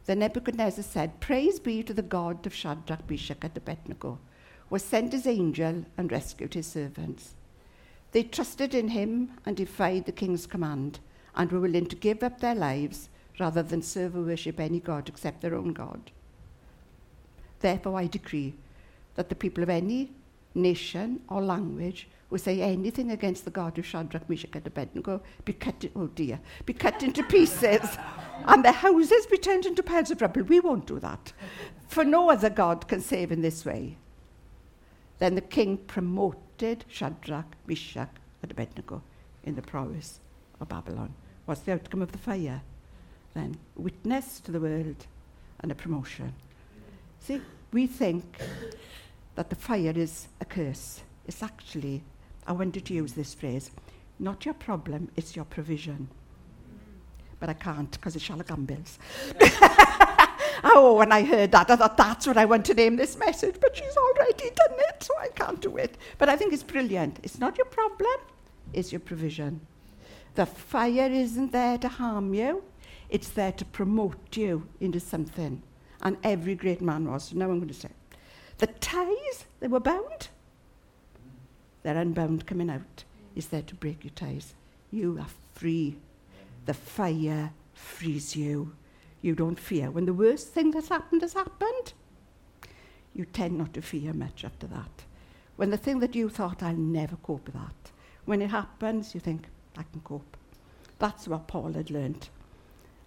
[0.07, 4.19] Then Nebuchadnezzar said, Praise be to the God of Shadrach, Meshach, and Abednego,
[4.73, 7.35] who has sent his angel and rescued his servants.
[8.13, 10.99] They trusted in him and defied the king's command,
[11.37, 15.11] and were willing to give up their lives rather than serve or worship any god
[15.11, 16.11] except their own God.
[17.61, 18.55] Therefore, I decree
[19.15, 20.11] that the people of any
[20.55, 25.53] nation or language who say anything against the God of Shadrach, Meshach, and Abednego be
[25.53, 27.99] cut, oh dear, be cut into pieces,
[28.47, 30.45] and their houses be turned into piles of rubble.
[30.45, 31.35] We won't do that.
[31.89, 33.99] For no other God can save in this way.
[35.23, 38.11] Then the king promoted Shadrach, Meshach,
[38.43, 39.01] and Abednego
[39.45, 40.19] in the province
[40.61, 41.15] of Babylon.
[41.45, 42.61] What's the outcome of the fire?
[43.33, 45.07] Then witness to the world
[45.61, 46.33] and a promotion.
[47.21, 48.37] See, we think
[49.37, 51.03] that the fire is a curse.
[51.29, 52.03] It's actually,
[52.49, 53.71] I wanted to use this phrase,
[54.19, 56.09] not your problem, it's your provision.
[57.39, 58.99] But I can't because it's Shalagam bills.
[60.65, 63.57] oh, when I heard that, I thought that's what I want to name this message,
[63.61, 65.97] but she's already done it, so I can't do it.
[66.19, 67.19] But I think it's brilliant.
[67.23, 68.21] It's not your problem,
[68.73, 69.61] it's your provision.
[70.35, 72.63] The fire isn't there to harm you,
[73.11, 75.63] it's there to promote you into something.
[76.03, 77.33] And every great man was.
[77.33, 77.91] Now I'm going to say.
[78.59, 80.29] The ties, they were bound.
[81.83, 83.05] They're unbound coming out.
[83.35, 84.55] Is there to break your ties.
[84.91, 85.97] You are free.
[86.67, 88.73] The fire frees you.
[89.23, 89.91] You don't fear.
[89.91, 91.95] When the worst thing that's happened has happened,
[93.15, 95.05] you tend not to fear much after that.
[95.57, 97.93] When the thing that you thought, I'll never cope with that,
[98.25, 99.47] when it happens, you think,
[99.77, 100.37] I can cope.
[100.99, 102.31] That's what Paul had learnt.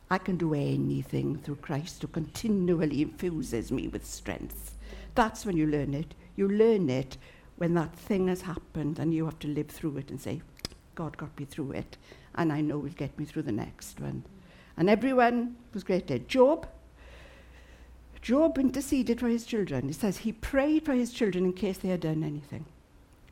[0.10, 4.78] I can do anything through Christ who continually infuses me with strength.
[5.16, 6.14] That's when you learn it.
[6.36, 7.18] You learn it
[7.58, 10.42] when that thing has happened and you have to live through it and say,
[10.94, 11.98] God got me through it,
[12.36, 14.24] and I know He'll get me through the next one.
[14.78, 16.28] And everyone was great.
[16.28, 16.68] Job,
[18.22, 19.88] Job interceded for his children.
[19.88, 22.66] He says he prayed for his children in case they had done anything.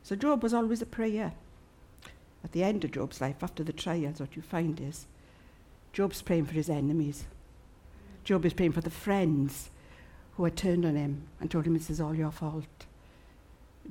[0.02, 1.32] So Job was always a prayer.
[2.44, 5.06] At the end of Job's life, after the trials, what you find is
[5.92, 7.24] Job's praying for his enemies.
[8.22, 9.70] Job is praying for the friends
[10.36, 12.86] who had turned on him and told him this is all your fault.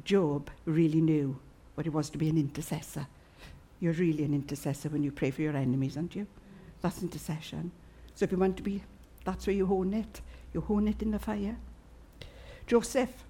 [0.03, 1.39] Job really knew
[1.75, 3.07] what it was to be an intercessor.
[3.79, 6.27] You're really an intercessor when you pray for your enemies, aren't you?
[6.83, 7.71] That's intercession.
[8.13, 8.83] So if you want to be,
[9.23, 10.21] that's where you hone it.
[10.53, 11.55] You hone it in the fire.
[12.67, 13.23] Joseph.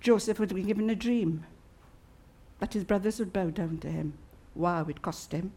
[0.00, 1.44] Joseph would be given a dream
[2.58, 4.12] that his brothers would bow down to him.
[4.54, 5.52] Wow, it cost him.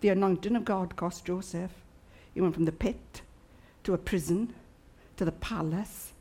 [0.00, 1.72] The anointing of God cost Joseph.
[2.32, 3.20] He went from the pit
[3.84, 4.54] to a prison
[5.18, 6.12] to the palace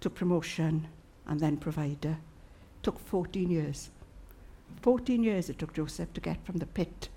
[0.00, 0.88] to promotion
[1.28, 2.18] and then provider.
[2.82, 3.90] Took 14 years.
[4.80, 7.08] 14 years it took Joseph to get from the pit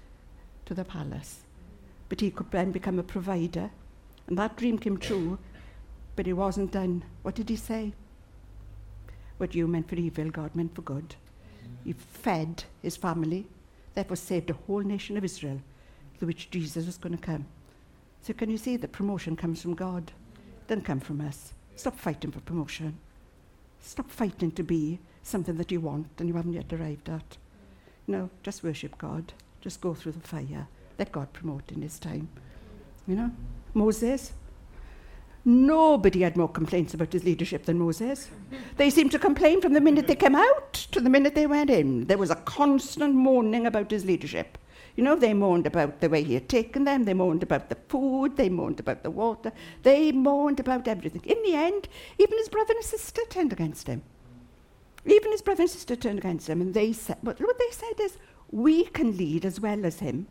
[0.66, 1.45] to the palace.
[2.10, 3.72] But he could then become a provider.
[4.28, 5.38] And that dream came true,
[6.16, 7.04] but it wasn't done.
[7.22, 7.94] What did he say?
[9.38, 11.16] What you meant for evil, God meant for good.
[11.84, 13.48] He fed his family,
[13.94, 15.62] therefore saved the whole nation of Israel,
[16.18, 17.46] through which Jesus was going to come.
[18.22, 20.12] So can you see that promotion comes from God?
[20.68, 21.54] Doesn't come from us.
[21.76, 22.98] Stop fighting for promotion.
[23.82, 27.38] Stop fighting to be something that you want and you haven't yet arrived at.
[28.08, 29.34] No, just worship God.
[29.62, 30.68] Just go through the fire.
[30.98, 32.30] Let God promote in his time.
[33.08, 33.32] You know?
[33.74, 34.34] Moses.
[35.48, 38.30] Nobody had more complaints about his leadership than Moses.
[38.78, 41.70] They seemed to complain from the minute they came out to the minute they went
[41.70, 42.06] in.
[42.06, 44.58] There was a constant moaning about his leadership.
[44.96, 47.78] You know, they moaned about the way he had taken them, they moaned about the
[47.90, 49.52] food, they moaned about the water,
[49.84, 51.22] they moaned about everything.
[51.26, 54.02] In the end, even his brother and sister turned against him.
[55.06, 58.18] Even his brother and sister turned against him, and they said, what they said is,
[58.52, 60.28] we can lead as well as him.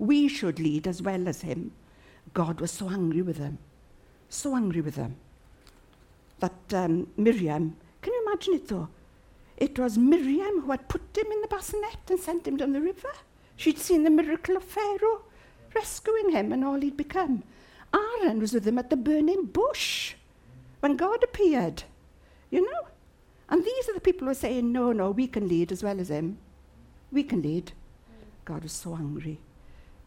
[0.00, 1.72] We should lead as well as him.
[2.32, 3.58] God was so angry with them,
[4.30, 5.16] so angry with them,
[6.38, 8.88] that um, Miriam, can you imagine it though?
[9.58, 12.80] It was Miriam who had put him in the bassinet and sent him down the
[12.80, 13.12] river.
[13.56, 15.20] She'd seen the miracle of Pharaoh
[15.74, 17.42] rescuing him and all he'd become.
[17.92, 20.14] Aaron was with him at the burning bush
[20.80, 21.82] when God appeared,
[22.50, 22.88] you know.
[23.50, 26.00] And these are the people who are saying, no, no, we can lead as well
[26.00, 26.38] as him.
[27.12, 27.72] We can lead.
[28.46, 29.40] God was so angry.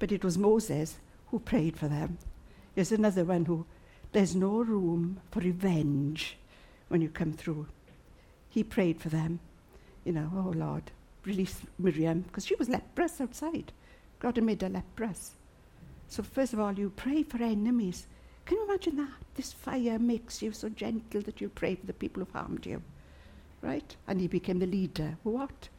[0.04, 0.97] But it was Moses
[1.32, 2.18] who prayed for them.
[2.76, 3.66] There's another one who,
[4.12, 6.36] there's no room for revenge
[6.89, 7.68] when you come through.
[8.49, 9.39] He prayed for them.
[10.04, 10.91] You know, oh Lord,
[11.24, 13.72] release Miriam, because she was leprous outside.
[14.20, 15.36] God had made her leprous.
[16.10, 18.06] So, first of all, you pray for enemies.
[18.43, 19.22] Can you imagine that?
[19.36, 22.82] This fire makes you so gentle that you pray for the people who harmed you.
[23.62, 23.95] Right?
[24.10, 25.16] And he became the leader.
[25.24, 25.70] What?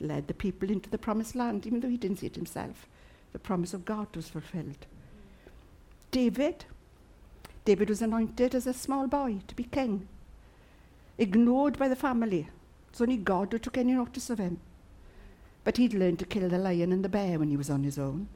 [0.00, 2.86] Led the people into the promised land, even though he didn't see it himself.
[3.34, 4.86] The promise of God was fulfilled.
[6.12, 6.64] David.
[7.64, 10.06] David was anointed as a small boy to be king.
[11.18, 12.48] Ignored by the family.
[12.90, 14.60] It's only God who took any notice of him.
[15.64, 17.98] But he'd learned to kill the lion and the bear when he was on his
[17.98, 18.28] own.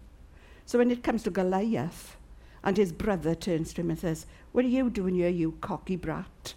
[0.66, 2.16] So when it comes to Goliath,
[2.64, 5.94] and his brother turns to him and says, What are you doing here, you cocky
[5.94, 6.55] brat?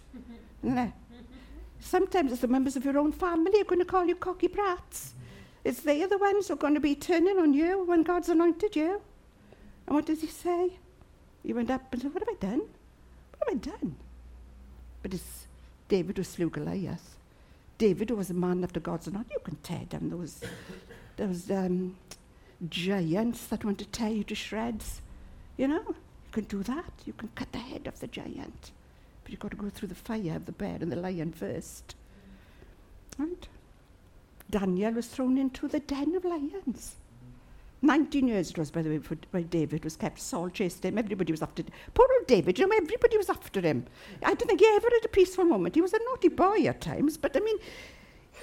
[1.78, 4.48] Sometimes it's the members of your own family who are going to call you cocky
[4.48, 5.14] brats.
[5.64, 8.28] It's they are the ones who are going to be turning on you when God's
[8.28, 9.00] anointed you.
[9.86, 10.72] And what does he say?
[11.42, 12.62] He went up and said, What have I done?
[13.38, 13.96] What have I done?
[15.02, 15.46] But it's
[15.88, 17.16] David who slew Goliath.
[17.78, 19.26] David was a man after God's heart.
[19.30, 20.40] You can tear down those,
[21.16, 21.96] those um,
[22.68, 25.02] giants that want to tear you to shreds.
[25.56, 26.92] You know, you can do that.
[27.04, 28.70] You can cut the head off the giant.
[29.22, 31.96] But you've got to go through the fire of the bear and the lion first.
[33.18, 33.48] Right?
[34.52, 36.96] Daniel was thrown into the den of lions.
[37.80, 40.20] 19 years it was, by the way, for, by David was kept.
[40.20, 40.98] Saul chased him.
[40.98, 41.70] Everybody was after him.
[41.94, 43.86] Poor old David, you know, everybody was after him.
[44.22, 45.74] I don't think he ever had a peaceful moment.
[45.74, 47.56] He was a naughty boy at times, but I mean,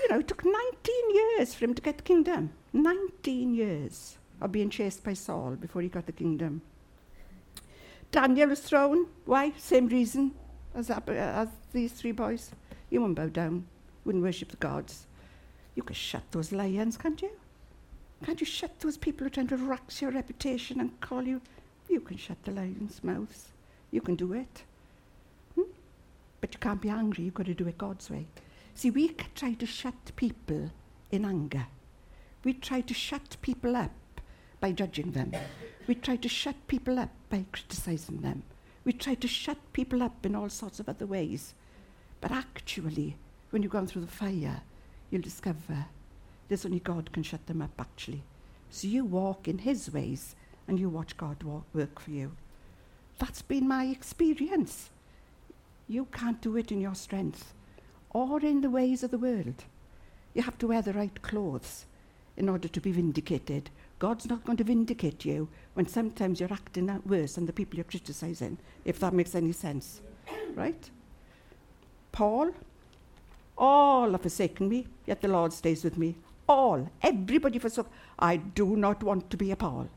[0.02, 0.56] you know, it took 19
[1.14, 2.52] years for him to get the kingdom.
[2.74, 6.62] 19 years of being chased by Saul before he got the kingdom.
[8.12, 9.06] Daniel was thrown.
[9.26, 9.54] Why?
[9.58, 10.34] Same reason
[10.74, 12.52] as, as these three boys.
[12.90, 13.68] You wouldn't bow down,
[14.04, 15.06] wouldn't worship the gods.
[15.76, 17.32] You can shut those lions, can't you?
[18.24, 21.42] Can't you shut those people who are trying to rax your reputation and call you?
[21.90, 23.50] You can shut the lion's mouths.
[23.92, 24.64] You can do it.
[25.56, 25.64] Hmm?
[26.42, 27.24] But you can't be angry.
[27.24, 28.28] You've got to do it God's way.
[28.76, 30.72] See, we try to shut people
[31.12, 31.68] in anger.
[32.44, 33.92] We try to shut people up
[34.60, 35.34] by judging them.
[35.88, 38.44] We try to shut people up by criticizing them.
[38.86, 41.54] We try to shut people up in all sorts of other ways.
[42.22, 43.16] But actually,
[43.50, 44.62] when you've gone through the fire,
[45.10, 45.86] you'll discover
[46.48, 48.24] there's only God can shut them up, actually.
[48.72, 50.36] So you walk in His ways
[50.68, 51.44] and you watch God
[51.74, 52.32] work for you.
[53.20, 54.90] That's been my experience.
[55.88, 57.54] You can't do it in your strength
[58.12, 59.64] or in the ways of the world.
[60.34, 61.86] You have to wear the right clothes
[62.38, 63.70] in order to be vindicated.
[64.00, 67.76] God's not going to vindicate you when sometimes you're acting out worse than the people
[67.76, 70.02] you're criticizing, if that makes any sense.
[70.56, 70.90] Right?
[72.12, 72.52] Paul,
[73.60, 76.16] All have forsaken me, yet the Lord stays with me.
[76.48, 77.92] All, everybody forsook.
[78.18, 79.90] I do not want to be a Paul.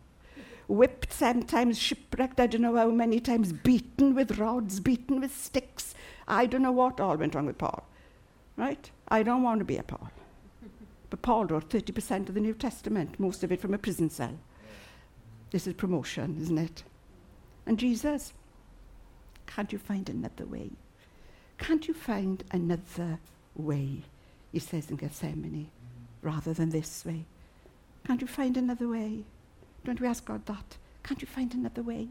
[0.66, 5.94] Whipped sometimes, shipwrecked, I don't know how many times, beaten with rods, beaten with sticks.
[6.26, 7.86] I don't know what all went wrong with Paul.
[8.56, 8.90] Right?
[9.08, 10.10] I don't want to be a Paul.
[11.08, 14.36] But Paul wrote 30% of the New Testament, most of it from a prison cell.
[15.50, 16.82] This is promotion, isn't it?
[17.66, 18.32] And Jesus,
[19.46, 20.70] can't you find another way?
[21.58, 23.20] Can't you find another
[23.54, 24.02] way?
[24.52, 25.70] He says in Gethsemane,
[26.20, 27.24] rather than this way.
[28.06, 29.24] Can't you find another way?
[29.84, 30.76] Don't we ask God that?
[31.02, 32.08] Can't you find another way?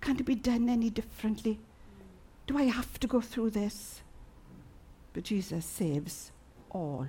[0.00, 1.58] Can't it be done any differently?
[2.46, 4.02] Do I have to go through this?
[5.12, 6.32] But Jesus saves
[6.70, 7.06] all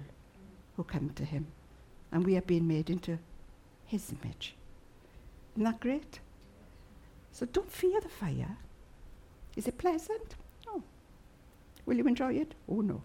[0.75, 1.47] who come to him.
[2.11, 3.19] And we are being made into
[3.85, 4.55] his image.
[5.55, 6.19] Isn't that great?
[7.31, 8.57] So don't fear the fire.
[9.55, 10.35] Is it pleasant?
[10.65, 10.83] No.
[11.85, 12.55] Will you enjoy it?
[12.67, 13.01] Oh, no.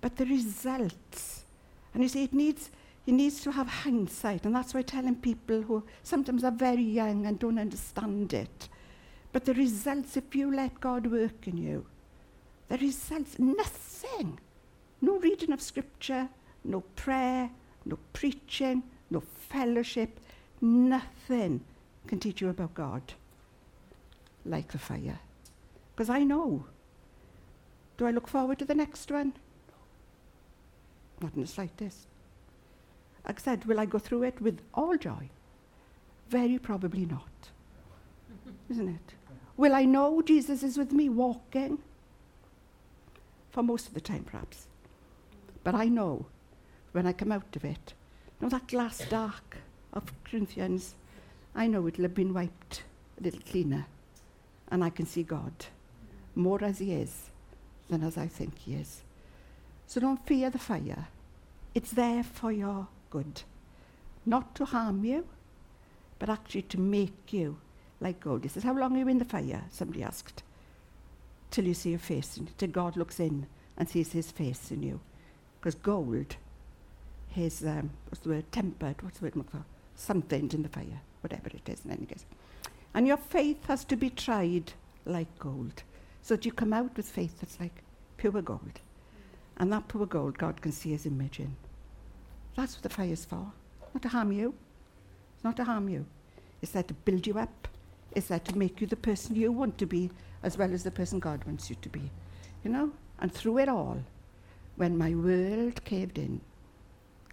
[0.00, 1.44] But the results,
[1.92, 2.70] and you see, it needs,
[3.06, 7.26] it needs to have hindsight, and that's why telling people who sometimes are very young
[7.26, 8.68] and don't understand it.
[9.32, 11.86] But the results, if you let God work in you,
[12.68, 14.38] the results, nothing.
[15.00, 16.28] No reading of scripture,
[16.64, 17.50] no prayer,
[17.84, 20.20] no preaching, no fellowship,
[20.60, 21.60] nothing
[22.06, 23.02] can teach you about God
[24.44, 25.18] like the fire.
[25.94, 26.64] Because I know.
[27.96, 29.34] Do I look forward to the next one?
[31.20, 32.06] Not in the slightest.
[33.26, 35.28] I said, will I go through it with all joy?
[36.28, 37.50] Very probably not.
[38.70, 39.14] Isn't it?
[39.56, 41.78] Will I know Jesus is with me walking?
[43.50, 44.66] For most of the time, perhaps.
[45.64, 46.26] But I know
[46.92, 47.92] when I come out of it,
[48.40, 49.58] you know that glass dark
[49.92, 50.94] of Corinthians,
[51.54, 52.82] I know it'll have been wiped
[53.18, 53.86] a little cleaner.
[54.70, 55.52] And I can see God
[56.34, 57.30] more as He is
[57.88, 59.02] than as I think He is.
[59.88, 61.08] So don't fear the fire.
[61.74, 63.42] It's there for your good.
[64.26, 65.26] Not to harm you,
[66.18, 67.56] but actually to make you
[67.98, 68.42] like gold.
[68.42, 69.64] He says, How long are you in the fire?
[69.70, 70.42] Somebody asked.
[71.50, 72.48] Till you see your face in.
[72.58, 73.46] Till God looks in
[73.78, 75.00] and sees his face in you.
[75.58, 76.36] Because gold,
[77.28, 79.64] his, um, what's the word, tempered, what's the word for?
[79.96, 82.26] Something's in the fire, whatever it is in any case.
[82.92, 84.74] And your faith has to be tried
[85.06, 85.82] like gold.
[86.20, 87.82] So that you come out with faith that's like
[88.18, 88.80] pure gold.
[89.58, 91.56] And that poor gold, God can see his image in.
[92.56, 93.52] That's what the fire's for.
[93.94, 94.54] Not to harm you.
[95.34, 96.06] It's not to harm you.
[96.62, 97.68] It's there to build you up.
[98.12, 100.10] It's there to make you the person you want to be,
[100.42, 102.10] as well as the person God wants you to be.
[102.64, 102.92] You know?
[103.20, 104.02] And through it all,
[104.76, 106.40] when my world caved in,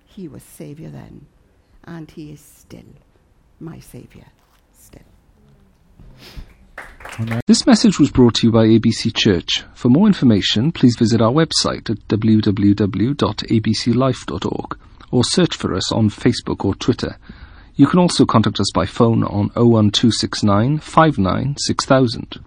[0.05, 1.25] he was Saviour then,
[1.83, 2.85] and he is still
[3.59, 4.25] my Saviour.
[4.73, 5.01] Still.
[7.47, 9.63] This message was brought to you by ABC Church.
[9.73, 14.77] For more information, please visit our website at www.abclife.org
[15.11, 17.17] or search for us on Facebook or Twitter.
[17.75, 22.41] You can also contact us by phone on 01269 59 6000.